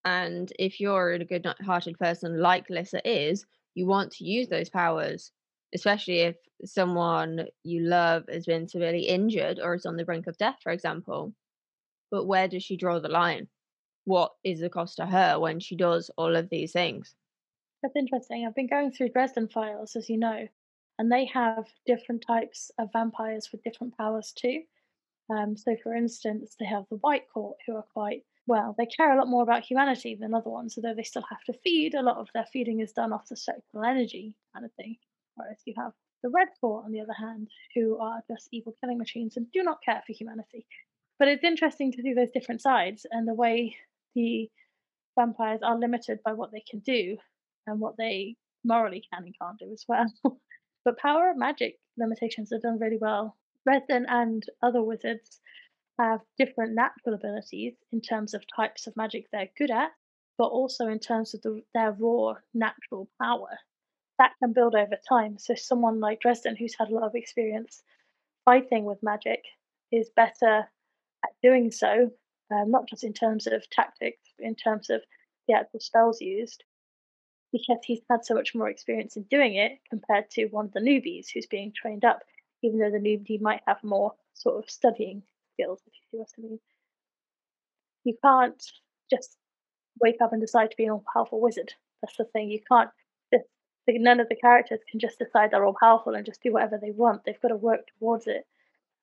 And 0.05 0.53
if 0.59 0.81
you're 0.81 1.13
a 1.13 1.25
good 1.25 1.47
hearted 1.65 1.99
person 1.99 2.41
like 2.41 2.71
Lissa 2.71 3.07
is, 3.09 3.45
you 3.79 3.87
want 3.87 4.11
to 4.11 4.25
use 4.25 4.49
those 4.49 4.69
powers, 4.69 5.31
especially 5.73 6.21
if 6.21 6.37
someone 6.65 7.47
you 7.63 7.83
love 7.83 8.25
has 8.29 8.45
been 8.45 8.67
severely 8.67 9.03
injured 9.03 9.61
or 9.63 9.75
is 9.75 9.87
on 9.87 9.97
the 9.97 10.05
brink 10.05 10.27
of 10.27 10.37
death, 10.37 10.57
for 10.63 10.73
example. 10.73 11.33
But 12.11 12.27
where 12.27 12.49
does 12.49 12.65
she 12.65 12.77
draw 12.77 12.99
the 12.99 13.09
line? 13.09 13.47
What 14.05 14.33
is 14.43 14.59
the 14.61 14.69
cost 14.69 14.97
to 14.97 15.07
her 15.07 15.39
when 15.39 15.61
she 15.61 15.77
does 15.77 16.11
all 16.17 16.35
of 16.35 16.49
these 16.49 16.73
things? 16.73 17.15
That's 17.83 17.95
interesting. 17.95 18.45
I've 18.45 18.57
been 18.57 18.67
going 18.67 18.91
through 18.91 19.11
Dresden 19.11 19.47
Files, 19.47 19.95
as 19.95 20.11
you 20.11 20.17
know, 20.17 20.49
and 20.99 21.13
they 21.13 21.27
have 21.27 21.69
different 21.87 22.25
types 22.27 22.73
of 22.79 22.93
vampires 22.93 23.53
with 23.53 23.63
different 23.63 23.97
powers 23.97 24.33
too. 24.33 24.63
Um, 25.31 25.57
so, 25.57 25.77
for 25.83 25.95
instance, 25.95 26.57
they 26.59 26.67
have 26.67 26.87
the 26.91 26.97
White 26.97 27.31
Court, 27.33 27.59
who 27.67 27.77
are 27.77 27.87
quite 27.93 28.25
well, 28.49 28.75
they 28.79 28.87
care 28.87 29.13
a 29.13 29.19
lot 29.19 29.29
more 29.29 29.43
about 29.43 29.63
humanity 29.63 30.17
than 30.19 30.33
other 30.33 30.49
ones, 30.49 30.77
although 30.77 30.95
they 30.95 31.03
still 31.03 31.25
have 31.29 31.45
to 31.45 31.53
feed. 31.63 31.95
A 31.95 32.03
lot 32.03 32.17
of 32.17 32.29
their 32.33 32.47
feeding 32.51 32.81
is 32.81 32.93
done 32.93 33.13
off 33.13 33.29
the 33.29 33.37
sexual 33.37 33.85
energy 33.85 34.35
kind 34.55 34.65
of 34.65 34.73
thing. 34.73 34.97
Whereas 35.35 35.59
you 35.67 35.75
have 35.77 35.93
the 36.23 36.31
Red 36.31 36.49
Court, 36.59 36.87
on 36.87 36.93
the 36.93 37.01
other 37.01 37.13
hand, 37.13 37.49
who 37.75 37.99
are 37.99 38.23
just 38.27 38.49
evil 38.51 38.75
killing 38.81 38.97
machines 38.97 39.37
and 39.37 39.53
do 39.53 39.63
not 39.63 39.83
care 39.85 40.03
for 40.07 40.15
humanity. 40.15 40.67
But 41.19 41.29
it's 41.29 41.45
interesting 41.45 41.93
to 41.93 42.03
see 42.03 42.15
those 42.15 42.31
different 42.31 42.63
sides 42.63 43.05
and 43.11 43.29
the 43.29 43.35
way 43.35 43.77
the 44.15 44.51
vampires 45.15 45.61
are 45.63 45.79
limited 45.79 46.21
by 46.25 46.33
what 46.33 46.51
they 46.51 46.65
can 46.69 46.81
do 46.81 47.19
and 47.67 47.81
what 47.81 47.99
they 47.99 48.37
morally 48.65 49.05
can 49.13 49.25
and 49.25 49.35
can't 49.39 49.59
do 49.59 49.71
as 49.73 49.85
well. 49.87 50.07
but 50.87 50.99
power 50.99 51.31
of 51.31 51.37
magic 51.37 51.79
limitations 51.99 52.51
are 52.53 52.61
done 52.61 52.79
really 52.79 52.99
well. 52.99 53.37
Dresden 53.65 54.07
and 54.09 54.43
other 54.63 54.83
wizards 54.83 55.41
have 55.99 56.21
different 56.39 56.75
natural 56.75 57.15
abilities 57.15 57.75
in 57.93 58.01
terms 58.01 58.35
of 58.35 58.45
types 58.55 58.87
of 58.87 58.97
magic 58.97 59.27
they're 59.31 59.51
good 59.59 59.71
at, 59.71 59.91
but 60.37 60.47
also 60.47 60.87
in 60.87 60.99
terms 60.99 61.35
of 61.35 61.43
the, 61.43 61.63
their 61.75 61.93
raw 61.93 62.35
natural 62.55 63.09
power. 63.21 63.59
That 64.19 64.33
can 64.41 64.53
build 64.53 64.75
over 64.75 64.97
time. 65.09 65.39
So, 65.39 65.55
someone 65.55 66.01
like 66.01 66.21
Dresden, 66.21 66.57
who's 66.57 66.77
had 66.79 66.89
a 66.89 66.95
lot 66.95 67.05
of 67.05 67.15
experience 67.15 67.83
fighting 68.45 68.85
with 68.85 69.03
magic, 69.03 69.45
is 69.93 70.11
better 70.15 70.69
at 71.25 71.31
doing 71.43 71.71
so, 71.71 72.11
um, 72.51 72.71
not 72.71 72.89
just 72.89 73.05
in 73.05 73.13
terms 73.13 73.47
of 73.47 73.69
tactics, 73.71 74.23
in 74.39 74.55
terms 74.55 74.91
of 74.91 75.03
the 75.47 75.55
actual 75.55 75.81
spells 75.81 76.21
used, 76.21 76.65
because 77.53 77.79
he's 77.85 78.01
had 78.11 78.25
so 78.25 78.35
much 78.35 78.55
more 78.55 78.69
experience 78.69 79.17
in 79.17 79.23
doing 79.25 79.55
it 79.55 79.79
compared 79.89 80.31
to 80.31 80.47
one 80.47 80.67
of 80.67 80.73
the 80.73 80.81
newbies 80.81 81.27
who's 81.33 81.47
being 81.47 81.73
trained 81.73 82.05
up, 82.05 82.23
even 82.63 82.79
though 82.79 82.91
the 82.91 82.99
newbie 82.99 83.41
might 83.41 83.63
have 83.67 83.83
more 83.83 84.15
sort 84.35 84.63
of 84.63 84.71
studying 84.71 85.23
skills, 85.59 85.81
if 85.87 85.93
you 85.95 86.03
see 86.11 86.19
what 86.19 86.29
I 86.39 86.43
mean. 86.43 86.61
You 88.05 88.15
can't 88.25 88.63
just 89.11 89.37
wake 90.01 90.21
up 90.23 90.33
and 90.33 90.41
decide 90.41 90.71
to 90.71 90.77
be 90.77 90.85
an 90.85 90.91
all 90.91 91.05
powerful 91.13 91.41
wizard. 91.41 91.73
That's 92.03 92.17
the 92.17 92.25
thing. 92.25 92.51
You 92.51 92.61
can't 92.71 92.91
none 93.97 94.21
of 94.21 94.29
the 94.29 94.37
characters 94.37 94.81
can 94.91 95.01
just 95.01 95.19
decide 95.19 95.51
they're 95.51 95.65
all 95.65 95.77
powerful 95.81 96.15
and 96.15 96.27
just 96.27 96.43
do 96.43 96.53
whatever 96.53 96.79
they 96.81 96.91
want. 96.91 97.25
They've 97.25 97.41
got 97.41 97.49
to 97.49 97.57
work 97.57 97.81
towards 97.99 98.27
it. 98.27 98.47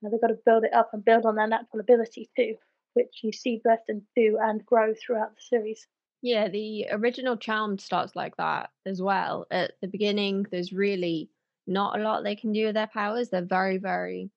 And 0.01 0.13
they've 0.13 0.21
got 0.21 0.27
to 0.27 0.37
build 0.45 0.63
it 0.63 0.73
up 0.73 0.91
and 0.93 1.03
build 1.03 1.25
on 1.25 1.35
their 1.35 1.47
natural 1.47 1.79
ability 1.79 2.29
too, 2.35 2.55
which 2.93 3.21
you 3.23 3.31
see 3.31 3.59
Dresden 3.63 4.05
do 4.15 4.37
and 4.39 4.63
grow 4.65 4.93
throughout 4.93 5.33
the 5.33 5.41
series. 5.41 5.87
Yeah, 6.21 6.47
the 6.49 6.87
original 6.91 7.37
Charmed 7.37 7.81
starts 7.81 8.15
like 8.15 8.37
that 8.37 8.69
as 8.85 9.01
well. 9.01 9.47
At 9.49 9.73
the 9.81 9.87
beginning, 9.87 10.45
there's 10.51 10.73
really 10.73 11.29
not 11.67 11.99
a 11.99 12.03
lot 12.03 12.23
they 12.23 12.35
can 12.35 12.51
do 12.51 12.65
with 12.65 12.75
their 12.75 12.87
powers. 12.87 13.29
They're 13.29 13.41
very, 13.41 13.77
very 13.77 14.29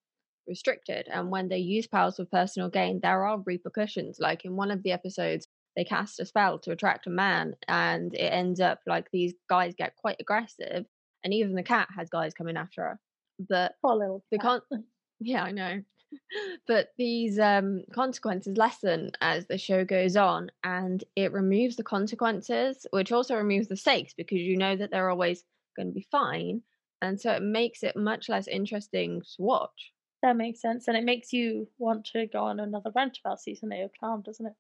restricted. 0.49 1.09
And 1.13 1.31
when 1.31 1.49
they 1.49 1.59
use 1.59 1.87
powers 1.87 2.17
for 2.17 2.25
personal 2.25 2.69
gain, 2.69 3.01
there 3.01 3.25
are 3.25 3.39
repercussions. 3.45 4.19
Like 4.19 4.45
in 4.45 4.57
one 4.57 4.71
of 4.71 4.83
the 4.83 4.93
episodes, 4.93 5.47
they 5.79 5.85
cast 5.85 6.19
a 6.19 6.27
spell 6.27 6.59
to 6.61 6.73
attract 6.73 7.07
a 7.07 7.11
man, 7.11 7.55
and 7.69 8.13
it 8.13 8.33
ends 8.33 8.59
up 8.61 8.81
like 8.87 9.09
these 9.13 9.35
guys 9.49 9.75
get 9.79 9.95
quite 9.95 10.17
aggressive, 10.19 10.85
and 11.23 11.33
even 11.33 11.55
the 11.55 11.63
cat 11.63 11.87
has 11.97 12.11
guys 12.11 12.35
coming 12.35 12.57
after 12.57 12.83
her. 12.83 13.01
But 13.49 13.77
Poor 13.81 13.95
little 13.95 14.25
the 14.33 14.39
con- 14.39 14.63
yeah, 15.21 15.45
I 15.45 15.53
know. 15.53 15.83
but 16.67 16.89
these 16.99 17.39
um, 17.39 17.85
consequences 17.93 18.57
lessen 18.57 19.13
as 19.21 19.47
the 19.47 19.57
show 19.57 19.85
goes 19.85 20.17
on, 20.17 20.51
and 20.65 21.05
it 21.15 21.33
removes 21.33 21.77
the 21.77 21.85
consequences, 21.85 22.85
which 22.91 23.13
also 23.13 23.37
removes 23.37 23.69
the 23.69 23.77
stakes 23.77 24.15
because 24.15 24.41
you 24.41 24.57
know 24.57 24.75
that 24.75 24.91
they're 24.91 25.11
always 25.11 25.45
going 25.77 25.89
to 25.89 25.95
be 25.95 26.09
fine, 26.11 26.61
and 27.03 27.21
so 27.21 27.31
it 27.31 27.43
makes 27.43 27.85
it 27.85 27.95
much 27.95 28.29
less 28.29 28.49
interesting 28.49 29.21
to 29.21 29.43
watch. 29.43 29.93
That 30.23 30.37
makes 30.37 30.61
sense, 30.61 30.89
and 30.89 30.97
it 30.97 31.05
makes 31.05 31.33
you 31.33 31.69
want 31.79 32.07
to 32.07 32.27
go 32.27 32.45
on 32.45 32.59
another 32.61 32.91
rant 32.95 33.19
about 33.25 33.41
season 33.41 33.73
eight 33.73 33.83
of 33.83 33.95
Charm, 33.95 34.23
doesn't 34.23 34.47
it? 34.47 34.55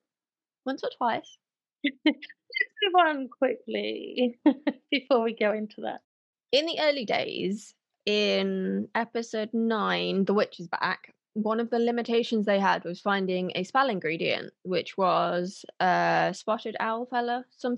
Once 0.64 0.82
or 0.84 0.90
twice. 0.96 1.38
Let's 1.84 2.18
move 2.82 2.94
on 3.06 3.28
quickly 3.28 4.38
before 4.90 5.22
we 5.22 5.34
go 5.34 5.52
into 5.52 5.80
that. 5.82 6.00
In 6.52 6.66
the 6.66 6.78
early 6.80 7.04
days, 7.04 7.74
in 8.06 8.88
episode 8.94 9.50
nine, 9.52 10.24
The 10.24 10.34
Witch 10.34 10.60
is 10.60 10.68
Back, 10.68 11.12
one 11.34 11.60
of 11.60 11.70
the 11.70 11.78
limitations 11.78 12.46
they 12.46 12.58
had 12.58 12.84
was 12.84 13.00
finding 13.00 13.52
a 13.54 13.62
spell 13.62 13.88
ingredient, 13.88 14.52
which 14.62 14.96
was 14.96 15.64
a 15.80 16.32
spotted 16.34 16.76
owl 16.80 17.06
feather, 17.06 17.46
some 17.50 17.76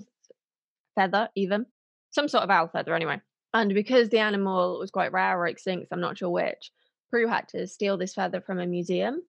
feather 0.95 1.29
even, 1.35 1.65
some 2.11 2.27
sort 2.27 2.43
of 2.43 2.49
owl 2.49 2.67
feather 2.67 2.95
anyway. 2.95 3.19
And 3.53 3.73
because 3.73 4.09
the 4.09 4.19
animal 4.19 4.79
was 4.79 4.91
quite 4.91 5.11
rare 5.11 5.37
or 5.37 5.47
extinct, 5.47 5.89
I'm 5.91 5.99
not 5.99 6.17
sure 6.17 6.29
which, 6.29 6.71
Prue 7.11 7.27
had 7.27 7.49
to 7.49 7.67
steal 7.67 7.97
this 7.97 8.13
feather 8.13 8.39
from 8.39 8.57
a 8.57 8.65
museum, 8.65 9.21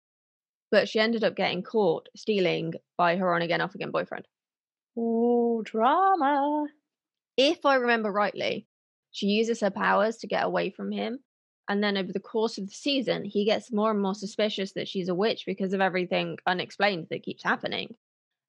but 0.70 0.88
she 0.88 1.00
ended 1.00 1.24
up 1.24 1.36
getting 1.36 1.64
caught 1.64 2.10
stealing 2.16 2.76
by 2.96 3.18
her 3.18 3.34
on 3.34 3.42
again, 3.42 3.60
off 3.60 3.74
again 3.74 3.90
boyfriend. 3.90 4.28
Oh, 4.96 5.64
drama. 5.64 6.68
If 7.38 7.66
I 7.66 7.76
remember 7.76 8.12
rightly, 8.12 8.68
she 9.12 9.28
uses 9.28 9.62
her 9.62 9.72
powers 9.72 10.18
to 10.18 10.28
get 10.28 10.46
away 10.46 10.70
from 10.70 10.92
him. 10.92 11.20
And 11.68 11.84
then 11.84 11.98
over 11.98 12.14
the 12.14 12.20
course 12.20 12.60
of 12.60 12.68
the 12.68 12.74
season, 12.74 13.26
he 13.26 13.46
gets 13.46 13.72
more 13.72 13.90
and 13.90 14.02
more 14.02 14.16
suspicious 14.16 14.74
that 14.74 14.88
she's 14.88 15.10
a 15.10 15.16
witch 15.16 15.44
because 15.48 15.74
of 15.74 15.82
everything 15.82 16.38
unexplained 16.46 17.08
that 17.10 17.24
keeps 17.24 17.44
happening. 17.44 17.96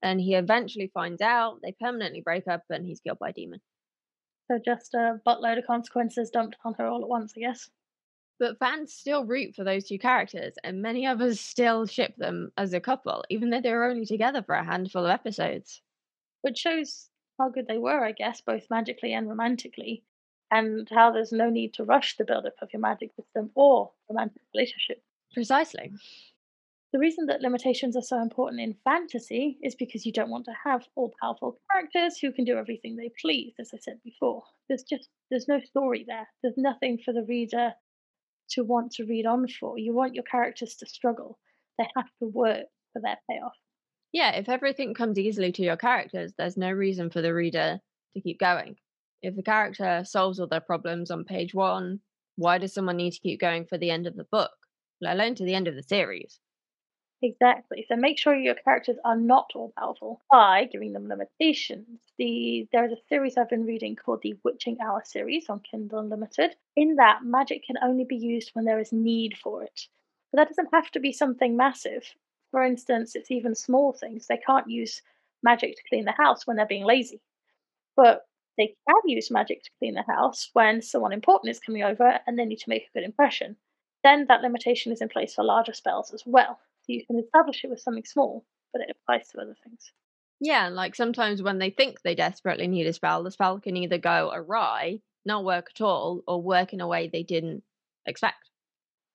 And 0.03 0.21
he 0.21 0.35
eventually 0.35 0.91
finds 0.93 1.23
out, 1.23 1.61
they 1.63 1.75
permanently 1.81 2.21
break 2.21 2.49
up, 2.49 2.65
and 2.69 2.85
he's 2.85 3.01
killed 3.01 3.21
by 3.21 3.31
a 3.31 3.33
demon. 3.33 3.61
So 4.51 4.59
just 4.63 4.93
a 4.95 5.21
buttload 5.27 5.59
of 5.59 5.67
consequences 5.67 6.31
dumped 6.31 6.57
on 6.65 6.75
her 6.75 6.87
all 6.87 7.03
at 7.03 7.09
once, 7.09 7.33
I 7.37 7.41
guess 7.41 7.71
but 8.43 8.59
fans 8.59 8.93
still 8.93 9.25
root 9.25 9.55
for 9.55 9.63
those 9.63 9.85
two 9.85 10.01
characters, 10.01 10.55
and 10.65 10.83
many 10.83 11.07
others 11.07 11.39
still 11.39 11.87
ship 11.87 12.17
them 12.17 12.51
as 12.59 12.73
a 12.75 12.81
couple, 12.81 13.23
even 13.31 13.51
though 13.51 13.61
they 13.61 13.71
were 13.71 13.85
only 13.85 14.05
together 14.05 14.43
for 14.43 14.57
a 14.57 14.65
handful 14.65 15.05
of 15.05 15.13
episodes. 15.13 15.81
Which 16.41 16.59
shows 16.59 17.09
how 17.39 17.51
good 17.51 17.69
they 17.69 17.79
were, 17.79 18.05
I 18.05 18.11
guess, 18.11 18.41
both 18.41 18.67
magically 18.69 19.13
and 19.13 19.29
romantically, 19.29 20.03
and 20.51 20.89
how 20.91 21.13
there's 21.13 21.31
no 21.31 21.51
need 21.51 21.75
to 21.75 21.85
rush 21.85 22.17
the 22.17 22.25
build 22.25 22.45
up 22.45 22.55
of 22.61 22.71
your 22.73 22.81
magic 22.81 23.13
system 23.15 23.53
or 23.55 23.93
romantic 24.11 24.43
relationship. 24.53 25.05
Precisely. 25.33 25.93
The 26.93 26.99
reason 26.99 27.27
that 27.27 27.43
limitations 27.43 27.97
are 27.97 28.03
so 28.03 28.21
important 28.21 28.61
in 28.61 28.75
fantasy 28.83 29.57
is 29.63 29.77
because 29.77 30.05
you 30.05 30.11
don't 30.11 30.31
want 30.31 30.47
to 30.47 30.57
have 30.65 30.89
all 30.97 31.15
powerful 31.23 31.61
characters 31.71 32.19
who 32.19 32.33
can 32.33 32.45
do 32.45 32.59
everything 32.59 32.97
they 32.97 33.13
please, 33.21 33.55
as 33.61 33.71
I 33.73 33.79
said 33.79 34.01
before. 34.03 34.43
There's 34.69 34.83
just 34.83 35.11
there's 35.31 35.47
no 35.47 35.61
story 35.61 36.05
there. 36.09 36.27
There's 36.43 36.59
nothing 36.59 36.99
for 36.99 37.15
the 37.15 37.23
reader 37.23 37.75
to 38.53 38.65
want 38.65 38.93
to 38.93 39.05
read 39.05 39.27
on 39.27 39.47
for. 39.49 39.79
You 39.79 39.95
want 39.95 40.15
your 40.15 40.25
characters 40.25 40.77
to 40.77 40.87
struggle. 40.87 41.39
They 41.79 41.87
have 41.97 42.09
to 42.21 42.29
work 42.29 42.67
for 42.93 43.01
their 43.03 43.19
payoff. 43.31 43.53
Yeah, 44.13 44.33
if 44.33 44.49
everything 44.49 44.93
comes 44.95 45.19
easily 45.19 45.53
to 45.53 45.63
your 45.63 45.77
characters, 45.77 46.33
there's 46.37 46.57
no 46.57 46.71
reason 46.71 47.11
for 47.11 47.23
the 47.23 47.33
reader 47.33 47.81
to 48.15 48.21
keep 48.21 48.39
going. 48.39 48.77
If 49.23 49.37
the 49.37 49.43
character 49.43 50.03
solves 50.05 50.39
all 50.39 50.49
their 50.49 50.61
problems 50.61 51.11
on 51.11 51.25
page 51.25 51.55
one, 51.55 52.01
why 52.37 52.59
does 52.59 52.75
someone 52.75 52.97
need 52.97 53.13
to 53.13 53.21
keep 53.21 53.41
going 53.41 53.67
for 53.67 53.79
the 53.79 53.91
end 53.91 54.07
of 54.07 54.17
the 54.17 54.27
book, 54.31 54.51
let 55.01 55.15
alone 55.15 55.35
to 55.37 55.45
the 55.45 55.55
end 55.55 55.69
of 55.69 55.75
the 55.75 55.83
series? 55.83 56.41
Exactly. 57.23 57.85
So 57.89 57.97
make 57.97 58.19
sure 58.19 58.35
your 58.35 58.55
characters 58.57 58.99
are 59.05 59.17
not 59.17 59.53
all 59.55 59.73
powerful 59.79 60.21
by 60.31 60.65
giving 60.65 60.93
them 60.93 61.09
limitations. 61.09 62.01
The 62.19 62.69
there 62.73 62.85
is 62.85 62.93
a 62.93 63.01
series 63.09 63.39
I've 63.39 63.49
been 63.49 63.65
reading 63.65 63.97
called 63.97 64.21
the 64.23 64.35
Witching 64.45 64.79
Hour 64.81 65.03
series 65.05 65.49
on 65.49 65.61
Kindle 65.61 66.01
Unlimited. 66.01 66.57
In 66.77 66.97
that, 66.97 67.23
magic 67.25 67.65
can 67.65 67.79
only 67.81 68.05
be 68.05 68.17
used 68.17 68.51
when 68.55 68.65
there 68.67 68.79
is 68.81 68.93
need 68.93 69.39
for 69.39 69.63
it. 69.63 69.89
But 70.33 70.39
that 70.39 70.49
doesn't 70.49 70.75
have 70.75 70.91
to 70.91 71.01
be 71.01 71.13
something 71.13 71.57
massive. 71.57 72.13
For 72.51 72.63
instance, 72.63 73.15
it's 73.17 73.31
even 73.31 73.55
small 73.55 73.93
things. 73.93 74.27
They 74.27 74.37
can't 74.37 74.69
use 74.69 75.01
magic 75.43 75.77
to 75.77 75.83
clean 75.89 76.05
the 76.05 76.13
house 76.13 76.47
when 76.47 76.57
they're 76.57 76.67
being 76.67 76.85
lazy. 76.85 77.23
But 77.97 78.27
they 78.59 78.77
can 78.89 79.09
use 79.09 79.31
magic 79.31 79.63
to 79.65 79.71
clean 79.79 79.95
the 79.95 80.03
house 80.03 80.51
when 80.55 80.83
someone 80.83 81.13
important 81.13 81.51
is 81.51 81.61
coming 81.61 81.85
over 81.85 82.21
and 82.27 82.39
they 82.39 82.45
need 82.47 82.61
to 82.61 82.69
make 82.71 82.89
a 82.89 82.93
good 82.93 83.05
impression. 83.05 83.57
Then 84.05 84.27
that 84.27 84.43
limitation 84.43 84.93
is 84.93 85.03
in 85.03 85.09
place 85.09 85.35
for 85.35 85.45
larger 85.45 85.73
spells 85.75 86.13
as 86.15 86.27
well. 86.27 86.61
So 86.83 86.93
you 86.93 87.07
can 87.07 87.19
establish 87.19 87.65
it 87.65 87.71
with 87.71 87.81
something 87.81 88.05
small, 88.05 88.45
but 88.73 88.83
it 88.83 88.91
applies 88.91 89.29
to 89.29 89.41
other 89.41 89.57
things. 89.63 89.93
Yeah, 90.41 90.69
like 90.69 90.97
sometimes 90.97 91.41
when 91.41 91.59
they 91.59 91.71
think 91.71 92.03
they 92.03 92.17
desperately 92.17 92.67
need 92.67 92.87
a 92.87 92.93
spell, 92.93 93.23
the 93.23 93.31
spell 93.31 93.61
can 93.61 93.77
either 93.77 93.99
go 93.99 94.33
awry, 94.35 95.01
not 95.25 95.45
work 95.45 95.71
at 95.75 95.81
all, 95.81 96.23
or 96.27 96.43
work 96.43 96.73
in 96.73 96.81
a 96.81 96.89
way 96.89 97.07
they 97.07 97.23
didn't 97.23 97.63
expect. 98.07 98.51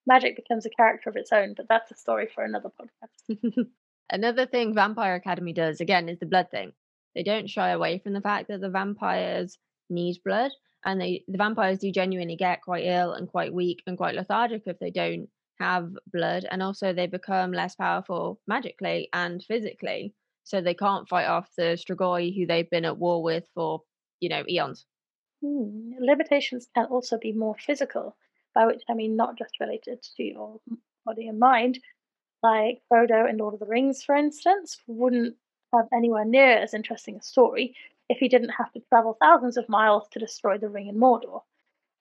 Magic 0.05 0.37
becomes 0.37 0.65
a 0.65 0.69
character 0.69 1.09
of 1.09 1.17
its 1.17 1.33
own, 1.33 1.53
but 1.57 1.67
that's 1.67 1.91
a 1.91 1.95
story 1.95 2.29
for 2.33 2.45
another 2.45 2.69
podcast. 2.69 3.67
Another 4.09 4.45
thing 4.45 4.73
Vampire 4.73 5.15
Academy 5.15 5.51
does, 5.51 5.81
again, 5.81 6.07
is 6.07 6.17
the 6.17 6.25
blood 6.25 6.49
thing. 6.49 6.71
They 7.13 7.23
don't 7.23 7.49
shy 7.49 7.71
away 7.71 7.99
from 7.99 8.13
the 8.13 8.21
fact 8.21 8.47
that 8.47 8.61
the 8.61 8.69
vampires 8.69 9.57
need 9.89 10.21
blood, 10.23 10.51
and 10.85 11.01
they 11.01 11.25
the 11.27 11.37
vampires 11.37 11.79
do 11.79 11.91
genuinely 11.91 12.37
get 12.37 12.61
quite 12.61 12.85
ill 12.85 13.11
and 13.11 13.27
quite 13.27 13.53
weak 13.53 13.83
and 13.85 13.97
quite 13.97 14.15
lethargic 14.15 14.63
if 14.65 14.79
they 14.79 14.91
don't 14.91 15.29
have 15.59 15.91
blood 16.11 16.45
and 16.49 16.61
also 16.61 16.93
they 16.93 17.07
become 17.07 17.51
less 17.51 17.75
powerful 17.75 18.39
magically 18.47 19.09
and 19.13 19.43
physically. 19.43 20.13
So 20.43 20.61
they 20.61 20.73
can't 20.73 21.09
fight 21.09 21.25
off 21.25 21.49
the 21.57 21.77
strigoi 21.77 22.35
who 22.35 22.45
they've 22.45 22.69
been 22.69 22.85
at 22.85 22.97
war 22.97 23.21
with 23.21 23.47
for 23.53 23.81
you 24.19 24.29
know 24.29 24.43
eons. 24.47 24.85
Hmm. 25.41 25.91
limitations 25.99 26.67
can 26.73 26.85
also 26.85 27.17
be 27.17 27.31
more 27.31 27.55
physical 27.59 28.15
by 28.55 28.65
which 28.65 28.81
i 28.89 28.93
mean 28.95 29.15
not 29.15 29.37
just 29.37 29.59
related 29.59 30.01
to 30.15 30.23
your 30.23 30.59
body 31.05 31.27
and 31.27 31.39
mind. 31.39 31.79
Like 32.43 32.81
frodo 32.91 33.29
in 33.29 33.37
lord 33.37 33.53
of 33.55 33.59
the 33.59 33.65
rings 33.65 34.03
for 34.03 34.15
instance 34.15 34.77
wouldn't 34.87 35.35
have 35.73 35.87
anywhere 35.93 36.25
near 36.25 36.57
as 36.57 36.73
interesting 36.73 37.17
a 37.17 37.21
story 37.21 37.75
if 38.09 38.19
he 38.19 38.27
didn't 38.29 38.49
have 38.49 38.71
to 38.73 38.81
travel 38.89 39.17
thousands 39.21 39.57
of 39.57 39.67
miles 39.69 40.07
to 40.11 40.19
destroy 40.19 40.57
the 40.57 40.69
ring 40.69 40.87
in 40.87 40.95
mordor 40.95 41.41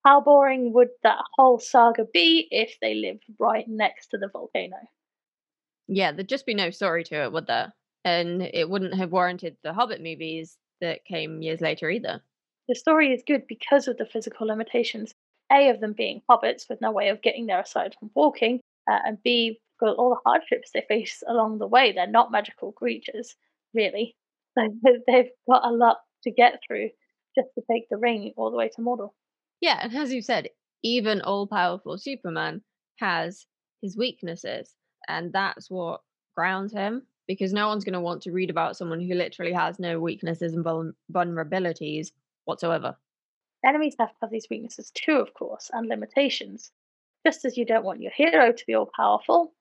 how 0.06 0.20
boring 0.20 0.72
would 0.72 0.90
that 1.02 1.18
whole 1.34 1.58
saga 1.58 2.04
be 2.12 2.46
if 2.52 2.76
they 2.80 2.94
lived 2.94 3.24
right 3.40 3.66
next 3.66 4.06
to 4.08 4.18
the 4.18 4.28
volcano? 4.28 4.76
Yeah, 5.88 6.12
there'd 6.12 6.28
just 6.28 6.46
be 6.46 6.54
no 6.54 6.70
story 6.70 7.02
to 7.04 7.24
it, 7.24 7.32
would 7.32 7.48
there? 7.48 7.72
And 8.04 8.42
it 8.42 8.70
wouldn't 8.70 8.94
have 8.94 9.10
warranted 9.10 9.56
the 9.64 9.72
Hobbit 9.72 10.00
movies 10.00 10.58
that 10.80 11.04
came 11.06 11.42
years 11.42 11.60
later 11.60 11.90
either. 11.90 12.22
The 12.68 12.76
story 12.76 13.12
is 13.12 13.24
good 13.26 13.48
because 13.48 13.88
of 13.88 13.96
the 13.96 14.06
physical 14.06 14.46
limitations. 14.46 15.12
A, 15.52 15.70
of 15.70 15.80
them 15.80 15.92
being 15.92 16.22
hobbits 16.30 16.68
with 16.68 16.80
no 16.80 16.92
way 16.92 17.08
of 17.08 17.22
getting 17.22 17.46
there 17.46 17.60
aside 17.60 17.96
from 17.98 18.10
walking, 18.14 18.60
uh, 18.88 18.98
and 19.04 19.18
B, 19.24 19.60
for 19.80 19.88
all 19.90 20.10
the 20.10 20.30
hardships 20.30 20.70
they 20.72 20.84
face 20.86 21.24
along 21.26 21.58
the 21.58 21.66
way. 21.66 21.90
They're 21.90 22.06
not 22.06 22.30
magical 22.30 22.70
creatures, 22.72 23.34
really. 23.74 24.14
So 24.58 24.70
they've 25.06 25.28
got 25.46 25.66
a 25.66 25.70
lot 25.70 25.98
to 26.22 26.30
get 26.30 26.60
through 26.66 26.88
just 27.34 27.48
to 27.56 27.62
take 27.70 27.90
the 27.90 27.98
ring 27.98 28.32
all 28.38 28.50
the 28.50 28.56
way 28.56 28.70
to 28.70 28.80
Mordor. 28.80 29.10
Yeah, 29.60 29.78
and 29.82 29.94
as 29.96 30.12
you 30.12 30.22
said, 30.22 30.48
even 30.82 31.20
all 31.22 31.46
powerful 31.46 31.98
Superman 31.98 32.62
has 32.98 33.46
his 33.82 33.96
weaknesses, 33.96 34.74
and 35.08 35.32
that's 35.32 35.70
what 35.70 36.02
grounds 36.36 36.72
him 36.72 37.06
because 37.26 37.52
no 37.52 37.68
one's 37.68 37.84
going 37.84 37.94
to 37.94 38.00
want 38.00 38.22
to 38.22 38.32
read 38.32 38.50
about 38.50 38.76
someone 38.76 39.00
who 39.00 39.14
literally 39.14 39.52
has 39.52 39.78
no 39.78 39.98
weaknesses 39.98 40.54
and 40.54 40.64
vulnerabilities 41.12 42.12
whatsoever. 42.44 42.96
Enemies 43.64 43.96
have 43.98 44.10
to 44.10 44.16
have 44.22 44.30
these 44.30 44.46
weaknesses 44.50 44.92
too, 44.94 45.16
of 45.16 45.34
course, 45.34 45.70
and 45.72 45.88
limitations. 45.88 46.70
Just 47.26 47.44
as 47.44 47.56
you 47.56 47.64
don't 47.64 47.84
want 47.84 48.00
your 48.00 48.12
hero 48.14 48.52
to 48.52 48.66
be 48.66 48.74
all 48.74 48.90
powerful, 48.94 49.52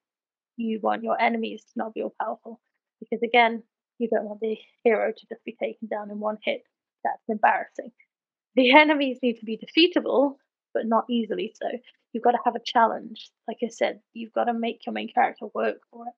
you 0.57 0.79
want 0.81 1.03
your 1.03 1.19
enemies 1.19 1.63
to 1.63 1.71
not 1.75 1.93
be 1.93 2.03
all 2.03 2.13
powerful. 2.21 2.61
Because 2.99 3.23
again, 3.23 3.63
you 3.97 4.07
don't 4.09 4.25
want 4.25 4.41
the 4.41 4.57
hero 4.83 5.11
to 5.11 5.27
just 5.27 5.43
be 5.43 5.55
taken 5.59 5.87
down 5.87 6.11
in 6.11 6.19
one 6.19 6.37
hit. 6.43 6.63
That's 7.03 7.23
embarrassing 7.27 7.91
the 8.55 8.71
enemies 8.71 9.19
need 9.21 9.39
to 9.39 9.45
be 9.45 9.57
defeatable, 9.57 10.35
but 10.73 10.85
not 10.85 11.05
easily 11.09 11.53
so. 11.55 11.67
You've 12.13 12.23
got 12.23 12.31
to 12.31 12.39
have 12.45 12.55
a 12.55 12.61
challenge. 12.65 13.29
Like 13.47 13.57
I 13.63 13.67
said, 13.67 13.99
you've 14.13 14.33
got 14.33 14.45
to 14.45 14.53
make 14.53 14.85
your 14.85 14.93
main 14.93 15.11
character 15.11 15.47
work 15.53 15.77
for 15.91 16.07
it. 16.07 16.13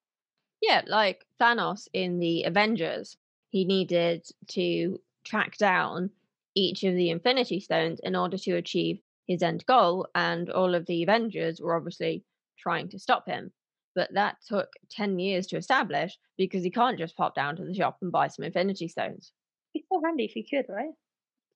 Yeah, 0.61 0.81
like 0.87 1.25
Thanos 1.39 1.87
in 1.93 2.19
the 2.19 2.43
Avengers, 2.43 3.17
he 3.49 3.65
needed 3.65 4.25
to 4.49 4.99
track 5.23 5.57
down 5.57 6.09
each 6.55 6.83
of 6.83 6.95
the 6.95 7.09
Infinity 7.09 7.59
Stones 7.59 7.99
in 8.03 8.15
order 8.15 8.37
to 8.37 8.55
achieve 8.55 8.99
his 9.27 9.43
end 9.43 9.65
goal, 9.65 10.07
and 10.15 10.49
all 10.49 10.73
of 10.73 10.85
the 10.85 11.03
Avengers 11.03 11.59
were 11.61 11.75
obviously 11.75 12.23
trying 12.57 12.89
to 12.89 12.99
stop 12.99 13.27
him. 13.27 13.51
But 13.93 14.13
that 14.13 14.37
took 14.47 14.69
10 14.91 15.19
years 15.19 15.47
to 15.47 15.57
establish 15.57 16.17
because 16.37 16.63
he 16.63 16.69
can't 16.69 16.97
just 16.97 17.17
pop 17.17 17.35
down 17.35 17.55
to 17.55 17.65
the 17.65 17.73
shop 17.73 17.97
and 18.01 18.11
buy 18.11 18.27
some 18.27 18.45
Infinity 18.45 18.87
Stones. 18.87 19.31
It's 19.73 19.87
so 19.89 20.01
handy 20.03 20.25
if 20.25 20.31
he 20.31 20.43
could, 20.43 20.65
right? 20.69 20.91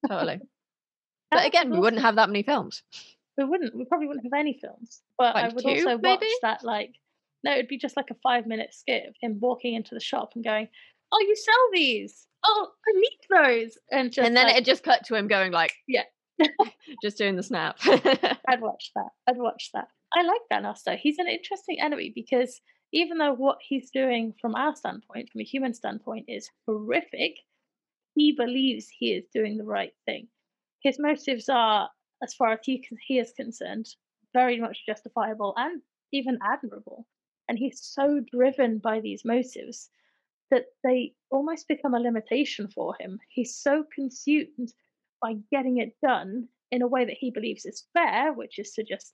Totally. 0.08 0.40
But 1.32 1.46
again, 1.46 1.72
we 1.72 1.80
wouldn't 1.80 2.02
have 2.02 2.16
that 2.16 2.30
many 2.30 2.44
films. 2.44 2.84
We 3.38 3.46
wouldn't. 3.46 3.76
We 3.76 3.86
probably 3.86 4.08
wouldn't 4.08 4.26
have 4.26 4.38
any 4.38 4.60
films. 4.62 5.02
But 5.18 5.36
like 5.36 5.46
I 5.46 5.48
would 5.54 5.64
two, 5.64 5.70
also 5.70 5.98
watch 5.98 6.20
maybe? 6.20 6.32
that 6.42 6.64
like 6.64 6.96
no, 7.44 7.54
it'd 7.54 7.70
be 7.70 7.78
just 7.78 7.98
like 7.98 8.12
a 8.12 8.16
five 8.22 8.46
minute 8.46 8.74
skit 8.74 9.08
of 9.08 9.16
him 9.20 9.40
walking 9.40 9.74
into 9.74 9.96
the 9.96 10.02
shop 10.02 10.34
and 10.36 10.44
going, 10.44 10.68
"Oh, 11.12 11.20
you 11.22 11.36
sell 11.36 11.70
these? 11.74 12.28
Oh, 12.46 12.68
I 12.88 12.92
need 13.00 13.20
those!" 13.30 13.78
And 13.92 14.12
just 14.12 14.28
and 14.28 14.36
then 14.36 14.48
like, 14.48 14.58
it 14.58 14.66
just 14.66 14.84
cut 14.84 15.06
to 15.06 15.16
him 15.16 15.28
going 15.28 15.52
like, 15.52 15.74
"Yeah." 15.88 16.04
just 17.04 17.18
doing 17.18 17.36
the 17.36 17.44
snap. 17.44 17.78
I'd 17.86 18.62
watch 18.62 18.92
that. 18.96 19.10
I'd 19.28 19.38
watch 19.38 19.70
that. 19.74 19.88
I 20.14 20.24
like 20.24 20.42
Thanos 20.52 20.84
though. 20.84 20.98
He's 20.98 21.20
an 21.20 21.28
interesting 21.28 21.80
enemy 21.80 22.12
because 22.14 22.60
even 22.92 23.20
though 23.20 23.34
what 23.34 23.60
he's 23.62 23.90
doing 23.92 24.34
from 24.42 24.56
our 24.56 24.76
standpoint, 24.76 25.30
from 25.30 25.42
a 25.42 25.46
human 25.46 25.74
standpoint, 25.74 26.26
is 26.28 26.50
horrific, 26.68 27.36
he 28.16 28.34
believes 28.34 28.90
he 28.90 29.14
is 29.14 29.26
doing 29.34 29.58
the 29.58 29.64
right 29.64 29.94
thing 30.06 30.28
his 30.82 31.00
motives 31.00 31.50
are, 31.50 31.90
as 32.24 32.34
far 32.34 32.54
as 32.54 32.60
he, 32.64 32.86
he 33.08 33.20
is 33.20 33.34
concerned, 33.34 33.88
very 34.34 34.60
much 34.60 34.86
justifiable 34.86 35.54
and 35.58 35.82
even 36.12 36.40
admirable. 36.44 37.08
And 37.48 37.58
he's 37.58 37.82
so 37.82 38.22
driven 38.32 38.80
by 38.80 39.00
these 39.00 39.26
motives 39.26 39.90
that 40.50 40.66
they 40.84 41.14
almost 41.30 41.68
become 41.68 41.94
a 41.94 42.00
limitation 42.00 42.68
for 42.68 42.96
him. 43.00 43.20
He's 43.30 43.56
so 43.56 43.86
consumed 43.94 44.74
by 45.22 45.36
getting 45.52 45.78
it 45.78 45.96
done 46.02 46.48
in 46.72 46.82
a 46.82 46.88
way 46.88 47.06
that 47.06 47.18
he 47.20 47.32
believes 47.32 47.66
is 47.66 47.88
fair, 47.94 48.34
which 48.34 48.60
is 48.60 48.72
to 48.74 48.84
just 48.84 49.14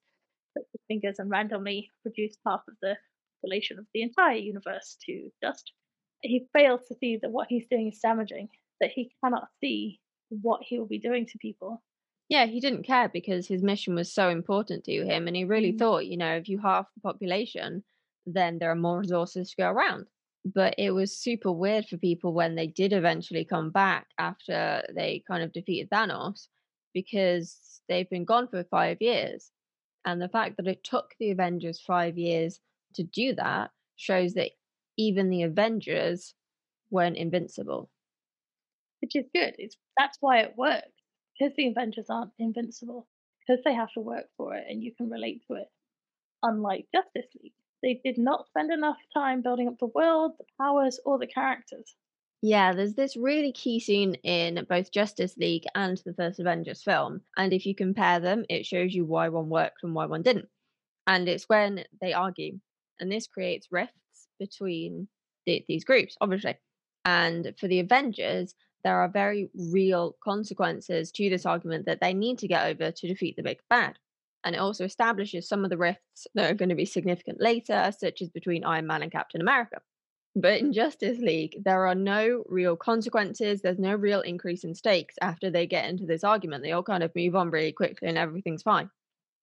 put 0.55 0.65
his 0.71 0.81
fingers 0.87 1.19
and 1.19 1.29
randomly 1.29 1.91
produce 2.01 2.37
half 2.45 2.61
of 2.67 2.75
the 2.81 2.95
population 3.41 3.77
of 3.79 3.85
the 3.93 4.01
entire 4.01 4.37
universe 4.37 4.97
to 5.05 5.29
dust. 5.41 5.71
He 6.21 6.47
fails 6.53 6.81
to 6.87 6.95
see 6.95 7.17
that 7.21 7.31
what 7.31 7.47
he's 7.49 7.67
doing 7.69 7.89
is 7.89 7.99
damaging, 7.99 8.49
that 8.79 8.91
he 8.91 9.11
cannot 9.23 9.47
see 9.61 9.99
what 10.29 10.61
he 10.63 10.79
will 10.79 10.87
be 10.87 10.99
doing 10.99 11.25
to 11.25 11.37
people. 11.37 11.81
Yeah, 12.29 12.45
he 12.45 12.59
didn't 12.59 12.83
care 12.83 13.09
because 13.09 13.47
his 13.47 13.63
mission 13.63 13.95
was 13.95 14.11
so 14.11 14.29
important 14.29 14.83
to 14.85 15.05
him. 15.05 15.27
And 15.27 15.35
he 15.35 15.45
really 15.45 15.69
mm-hmm. 15.69 15.77
thought, 15.77 16.05
you 16.05 16.17
know, 16.17 16.35
if 16.35 16.49
you 16.49 16.59
half 16.59 16.87
the 16.93 17.01
population, 17.01 17.83
then 18.25 18.59
there 18.59 18.71
are 18.71 18.75
more 18.75 18.99
resources 18.99 19.49
to 19.49 19.61
go 19.61 19.69
around. 19.69 20.07
But 20.43 20.75
it 20.77 20.91
was 20.91 21.17
super 21.17 21.51
weird 21.51 21.85
for 21.87 21.97
people 21.97 22.33
when 22.33 22.55
they 22.55 22.67
did 22.67 22.93
eventually 22.93 23.45
come 23.45 23.69
back 23.71 24.07
after 24.17 24.83
they 24.93 25.23
kind 25.27 25.43
of 25.43 25.53
defeated 25.53 25.89
Thanos 25.89 26.47
because 26.93 27.81
they've 27.87 28.09
been 28.09 28.25
gone 28.25 28.47
for 28.47 28.63
five 28.65 28.97
years. 29.01 29.51
And 30.05 30.21
the 30.21 30.29
fact 30.29 30.57
that 30.57 30.67
it 30.67 30.83
took 30.83 31.13
the 31.19 31.31
Avengers 31.31 31.81
five 31.85 32.17
years 32.17 32.59
to 32.95 33.03
do 33.03 33.35
that 33.35 33.71
shows 33.95 34.33
that 34.33 34.51
even 34.97 35.29
the 35.29 35.43
Avengers 35.43 36.33
weren't 36.89 37.17
invincible 37.17 37.89
which 39.01 39.15
is 39.15 39.25
good. 39.33 39.55
It's 39.57 39.77
that's 39.97 40.17
why 40.21 40.39
it 40.39 40.55
works 40.57 40.87
because 41.37 41.53
the 41.55 41.67
Avengers 41.67 42.07
aren't 42.09 42.31
invincible 42.39 43.07
because 43.39 43.63
they 43.63 43.73
have 43.73 43.91
to 43.93 44.01
work 44.01 44.25
for 44.37 44.55
it 44.55 44.65
and 44.69 44.83
you 44.83 44.93
can 44.95 45.09
relate 45.09 45.41
to 45.47 45.55
it. 45.55 45.67
Unlike 46.43 46.87
Justice 46.93 47.29
League, 47.41 47.53
they 47.83 48.01
did 48.03 48.17
not 48.17 48.47
spend 48.47 48.71
enough 48.71 48.97
time 49.13 49.41
building 49.41 49.67
up 49.67 49.77
the 49.79 49.87
world, 49.87 50.33
the 50.37 50.45
powers, 50.59 50.99
or 51.05 51.17
the 51.17 51.27
characters. 51.27 51.95
Yeah, 52.41 52.73
there's 52.73 52.93
this 52.93 53.17
really 53.17 53.51
key 53.51 53.79
scene 53.79 54.15
in 54.23 54.65
both 54.69 54.91
Justice 54.91 55.35
League 55.37 55.65
and 55.73 55.99
the 56.05 56.13
first 56.13 56.39
Avengers 56.39 56.83
film. 56.83 57.21
And 57.35 57.51
if 57.51 57.65
you 57.65 57.73
compare 57.73 58.19
them, 58.19 58.45
it 58.49 58.65
shows 58.65 58.93
you 58.93 59.05
why 59.05 59.29
one 59.29 59.49
worked 59.49 59.83
and 59.83 59.95
why 59.95 60.05
one 60.05 60.21
didn't. 60.21 60.47
And 61.07 61.27
it's 61.27 61.49
when 61.49 61.83
they 61.99 62.13
argue. 62.13 62.59
And 62.99 63.11
this 63.11 63.27
creates 63.27 63.67
rifts 63.71 64.27
between 64.39 65.07
the, 65.45 65.63
these 65.67 65.83
groups, 65.83 66.15
obviously. 66.21 66.57
And 67.07 67.53
for 67.57 67.69
the 67.69 67.79
Avengers, 67.79 68.53
there 68.83 68.99
are 68.99 69.07
very 69.07 69.49
real 69.55 70.17
consequences 70.21 71.09
to 71.13 71.29
this 71.29 71.45
argument 71.45 71.85
that 71.85 72.01
they 72.01 72.13
need 72.13 72.37
to 72.39 72.49
get 72.49 72.67
over 72.67 72.91
to 72.91 73.07
defeat 73.07 73.37
the 73.37 73.43
big 73.43 73.59
bad. 73.69 73.97
and 74.43 74.55
it 74.55 74.59
also 74.59 74.85
establishes 74.85 75.47
some 75.47 75.63
of 75.63 75.69
the 75.69 75.77
rifts 75.77 76.27
that 76.35 76.51
are 76.51 76.53
going 76.53 76.69
to 76.69 76.75
be 76.75 76.85
significant 76.85 77.41
later, 77.41 77.91
such 77.97 78.21
as 78.21 78.29
between 78.29 78.63
Iron 78.63 78.87
Man 78.87 79.01
and 79.03 79.11
Captain 79.11 79.41
America. 79.41 79.81
But 80.35 80.59
in 80.59 80.71
Justice 80.73 81.17
League, 81.19 81.55
there 81.63 81.87
are 81.87 81.95
no 81.95 82.43
real 82.47 82.75
consequences. 82.75 83.61
There's 83.61 83.79
no 83.79 83.95
real 83.95 84.21
increase 84.21 84.63
in 84.63 84.75
stakes 84.75 85.15
after 85.21 85.49
they 85.49 85.65
get 85.65 85.89
into 85.89 86.05
this 86.05 86.23
argument. 86.23 86.63
They 86.63 86.73
all 86.73 86.83
kind 86.83 87.03
of 87.03 87.15
move 87.15 87.35
on 87.35 87.49
really 87.49 87.71
quickly 87.71 88.07
and 88.07 88.17
everything's 88.17 88.63
fine. 88.63 88.89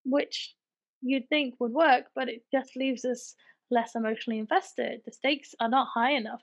Which 0.04 0.54
you'd 1.02 1.28
think 1.28 1.54
would 1.58 1.72
work, 1.72 2.04
but 2.14 2.28
it 2.28 2.42
just 2.52 2.76
leaves 2.76 3.04
us 3.04 3.34
less 3.70 3.94
emotionally 3.94 4.38
invested. 4.38 5.00
The 5.04 5.12
stakes 5.12 5.54
are 5.60 5.68
not 5.68 5.88
high 5.92 6.12
enough. 6.12 6.42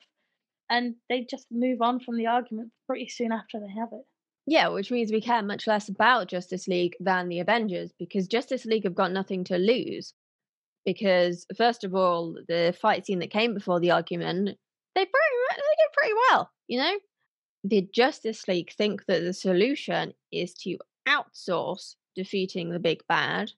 And 0.72 0.96
they 1.10 1.28
just 1.30 1.48
move 1.52 1.82
on 1.82 2.00
from 2.00 2.18
the 2.18 2.28
argument 2.28 2.72
pretty 2.88 3.10
soon 3.10 3.32
after 3.32 3.60
they 3.60 3.72
have 3.78 3.90
it. 3.92 4.06
Yeah, 4.48 4.70
which 4.70 4.90
means 4.90 5.12
we 5.12 5.22
care 5.22 5.44
much 5.44 5.68
less 5.68 5.90
about 5.90 6.30
Justice 6.30 6.68
League 6.68 6.96
than 7.00 7.28
the 7.30 7.40
Avengers 7.40 7.92
because 8.00 8.28
Justice 8.28 8.66
League 8.66 8.86
have 8.86 8.96
got 8.96 9.12
nothing 9.12 9.44
to 9.46 9.58
lose. 9.58 10.14
Because 10.86 11.46
first 11.56 11.84
of 11.84 11.94
all, 11.94 12.36
the 12.48 12.76
fight 12.82 13.06
scene 13.06 13.20
that 13.20 13.30
came 13.30 13.54
before 13.54 13.80
the 13.80 13.92
argument, 13.92 14.58
they 14.96 15.06
pretty 15.06 15.32
they 15.50 15.56
did 15.56 15.94
pretty 15.94 16.14
well, 16.30 16.50
you 16.68 16.80
know. 16.80 16.98
The 17.64 17.88
Justice 17.94 18.48
League 18.48 18.72
think 18.72 19.06
that 19.06 19.22
the 19.22 19.34
solution 19.34 20.14
is 20.32 20.54
to 20.64 20.78
outsource 21.08 21.96
defeating 22.16 22.72
the 22.72 22.80
big 22.80 23.02
bad 23.08 23.52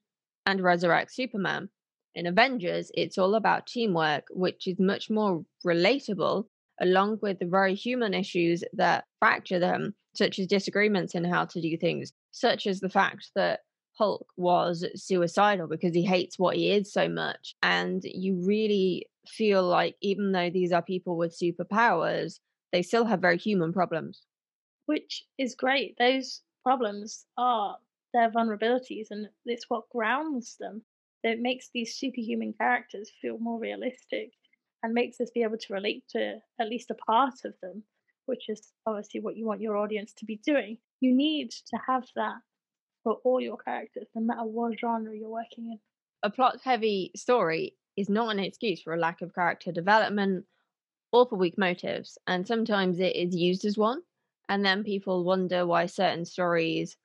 and 0.45 0.61
resurrect 0.61 1.13
Superman. 1.13 1.69
In 2.15 2.27
Avengers, 2.27 2.91
it's 2.93 3.17
all 3.17 3.35
about 3.35 3.67
teamwork, 3.67 4.25
which 4.29 4.67
is 4.67 4.79
much 4.79 5.09
more 5.09 5.45
relatable, 5.65 6.45
along 6.81 7.19
with 7.21 7.39
the 7.39 7.45
very 7.45 7.75
human 7.75 8.13
issues 8.13 8.63
that 8.73 9.05
fracture 9.19 9.59
them 9.59 9.95
such 10.15 10.39
as 10.39 10.47
disagreements 10.47 11.15
in 11.15 11.23
how 11.23 11.45
to 11.45 11.61
do 11.61 11.75
things, 11.77 12.13
such 12.31 12.67
as 12.67 12.79
the 12.79 12.89
fact 12.89 13.31
that 13.35 13.61
Hulk 13.97 14.25
was 14.37 14.85
suicidal 14.95 15.67
because 15.67 15.93
he 15.93 16.03
hates 16.03 16.39
what 16.39 16.55
he 16.55 16.71
is 16.71 16.91
so 16.91 17.07
much. 17.07 17.55
And 17.61 18.03
you 18.03 18.35
really 18.45 19.07
feel 19.27 19.63
like, 19.63 19.95
even 20.01 20.31
though 20.31 20.49
these 20.49 20.71
are 20.71 20.81
people 20.81 21.17
with 21.17 21.37
superpowers, 21.37 22.39
they 22.71 22.81
still 22.81 23.05
have 23.05 23.21
very 23.21 23.37
human 23.37 23.71
problems. 23.71 24.23
Which 24.85 25.25
is 25.37 25.55
great. 25.55 25.95
Those 25.97 26.41
problems 26.63 27.25
are 27.37 27.77
their 28.13 28.31
vulnerabilities, 28.31 29.07
and 29.11 29.27
it's 29.45 29.69
what 29.69 29.89
grounds 29.89 30.57
them. 30.59 30.81
It 31.23 31.39
makes 31.39 31.69
these 31.73 31.95
superhuman 31.95 32.53
characters 32.53 33.11
feel 33.21 33.37
more 33.37 33.59
realistic 33.59 34.33
and 34.83 34.93
makes 34.93 35.19
us 35.19 35.31
be 35.33 35.43
able 35.43 35.57
to 35.57 35.73
relate 35.73 36.03
to 36.09 36.39
at 36.59 36.69
least 36.69 36.91
a 36.91 36.95
part 36.95 37.45
of 37.45 37.53
them 37.61 37.83
which 38.25 38.49
is 38.49 38.71
obviously 38.85 39.19
what 39.19 39.35
you 39.35 39.45
want 39.45 39.61
your 39.61 39.77
audience 39.77 40.13
to 40.13 40.25
be 40.25 40.37
doing, 40.45 40.77
you 40.99 41.13
need 41.13 41.51
to 41.51 41.77
have 41.87 42.05
that 42.15 42.37
for 43.03 43.17
all 43.23 43.41
your 43.41 43.57
characters, 43.57 44.07
no 44.15 44.21
matter 44.21 44.43
what 44.43 44.79
genre 44.79 45.15
you're 45.15 45.29
working 45.29 45.71
in. 45.71 45.79
A 46.23 46.29
plot 46.29 46.59
heavy 46.63 47.11
story 47.15 47.75
is 47.97 48.09
not 48.09 48.31
an 48.31 48.39
excuse 48.39 48.81
for 48.81 48.93
a 48.93 48.99
lack 48.99 49.21
of 49.21 49.35
character 49.35 49.71
development 49.71 50.45
or 51.11 51.27
for 51.27 51.35
weak 51.35 51.57
motives, 51.57 52.17
and 52.27 52.47
sometimes 52.47 52.99
it 52.99 53.15
is 53.15 53.35
used 53.35 53.65
as 53.65 53.77
one. 53.77 54.01
And 54.49 54.65
then 54.65 54.83
people 54.83 55.23
wonder 55.23 55.65
why 55.65 55.85
certain 55.85 56.25
stories 56.25 56.97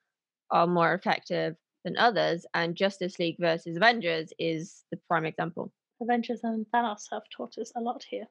are 0.51 0.67
more 0.67 0.95
effective 0.95 1.57
than 1.85 1.97
others, 1.97 2.47
and 2.55 2.77
Justice 2.77 3.19
League 3.19 3.37
versus 3.39 3.77
Avengers 3.77 4.33
is 4.39 4.85
the 4.91 4.99
prime 5.09 5.25
example. 5.25 5.73
Avengers 6.01 6.41
and 6.45 6.67
Thanos 6.73 7.09
have 7.11 7.29
taught 7.35 7.59
us 7.59 7.73
a 7.75 7.81
lot 7.81 8.05
here. 8.09 8.27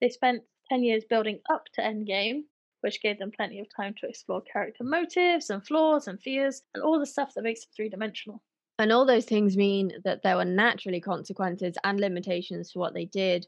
They 0.00 0.08
spent 0.08 0.42
10 0.68 0.82
years 0.82 1.04
building 1.04 1.40
up 1.50 1.64
to 1.74 1.82
Endgame, 1.82 2.42
which 2.80 3.02
gave 3.02 3.18
them 3.18 3.32
plenty 3.32 3.58
of 3.58 3.66
time 3.74 3.94
to 4.00 4.08
explore 4.08 4.42
character 4.42 4.84
motives 4.84 5.50
and 5.50 5.66
flaws 5.66 6.06
and 6.06 6.20
fears 6.20 6.62
and 6.74 6.82
all 6.82 6.98
the 6.98 7.06
stuff 7.06 7.34
that 7.34 7.42
makes 7.42 7.62
it 7.62 7.68
three 7.74 7.88
dimensional. 7.88 8.42
And 8.78 8.92
all 8.92 9.04
those 9.04 9.24
things 9.24 9.56
mean 9.56 9.92
that 10.04 10.22
there 10.22 10.36
were 10.36 10.44
naturally 10.44 11.00
consequences 11.00 11.76
and 11.82 11.98
limitations 11.98 12.70
to 12.72 12.78
what 12.78 12.94
they 12.94 13.06
did 13.06 13.46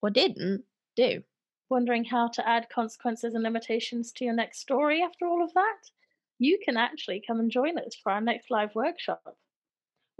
or 0.00 0.08
didn't 0.08 0.64
do. 0.96 1.22
Wondering 1.68 2.04
how 2.04 2.28
to 2.28 2.48
add 2.48 2.68
consequences 2.70 3.34
and 3.34 3.42
limitations 3.42 4.10
to 4.12 4.24
your 4.24 4.34
next 4.34 4.60
story 4.60 5.02
after 5.02 5.26
all 5.26 5.44
of 5.44 5.52
that? 5.54 5.90
You 6.38 6.58
can 6.64 6.78
actually 6.78 7.22
come 7.24 7.38
and 7.38 7.50
join 7.50 7.78
us 7.78 7.94
for 8.02 8.10
our 8.10 8.20
next 8.22 8.50
live 8.50 8.74
workshop. 8.74 9.36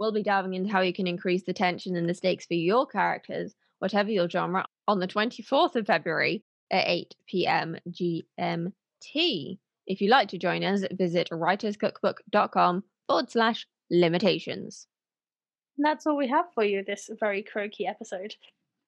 We'll 0.01 0.11
be 0.11 0.23
diving 0.23 0.55
into 0.55 0.71
how 0.71 0.81
you 0.81 0.93
can 0.93 1.05
increase 1.05 1.43
the 1.43 1.53
tension 1.53 1.95
and 1.95 2.09
the 2.09 2.15
stakes 2.15 2.47
for 2.47 2.55
your 2.55 2.87
characters, 2.87 3.53
whatever 3.77 4.09
your 4.09 4.27
genre, 4.27 4.65
on 4.87 4.99
the 4.99 5.07
24th 5.07 5.75
of 5.75 5.85
February 5.85 6.43
at 6.71 6.87
8 6.87 7.15
p.m. 7.27 7.77
GMT. 7.87 9.59
If 9.85 10.01
you'd 10.01 10.09
like 10.09 10.29
to 10.29 10.39
join 10.39 10.63
us, 10.63 10.83
visit 10.91 11.29
writerscookbook.com 11.31 12.83
forward 13.05 13.29
slash 13.29 13.67
limitations. 13.91 14.87
And 15.77 15.85
that's 15.85 16.07
all 16.07 16.17
we 16.17 16.29
have 16.29 16.45
for 16.55 16.63
you 16.63 16.83
this 16.83 17.11
very 17.19 17.43
croaky 17.43 17.85
episode. 17.85 18.33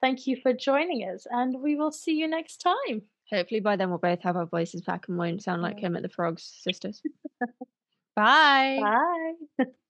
Thank 0.02 0.26
you 0.26 0.36
for 0.41 0.52
joining 0.52 1.08
us, 1.08 1.28
and 1.30 1.62
we 1.62 1.76
will 1.76 1.91
see 1.91 2.13
you 2.13 2.28
next 2.28 2.58
time. 2.58 3.04
Hopefully, 3.32 3.60
by 3.60 3.76
then, 3.76 3.89
we'll 3.89 3.99
both 3.99 4.21
have 4.21 4.36
our 4.36 4.47
voices 4.47 4.82
back 4.82 5.08
and 5.08 5.19
won't 5.19 5.43
sound 5.43 5.62
like 5.62 5.80
him 5.80 5.95
at 5.95 6.02
the 6.02 6.10
Frog's 6.10 6.60
sisters. 6.63 7.04
Bye. 8.15 8.80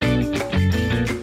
Bye. 0.00 1.14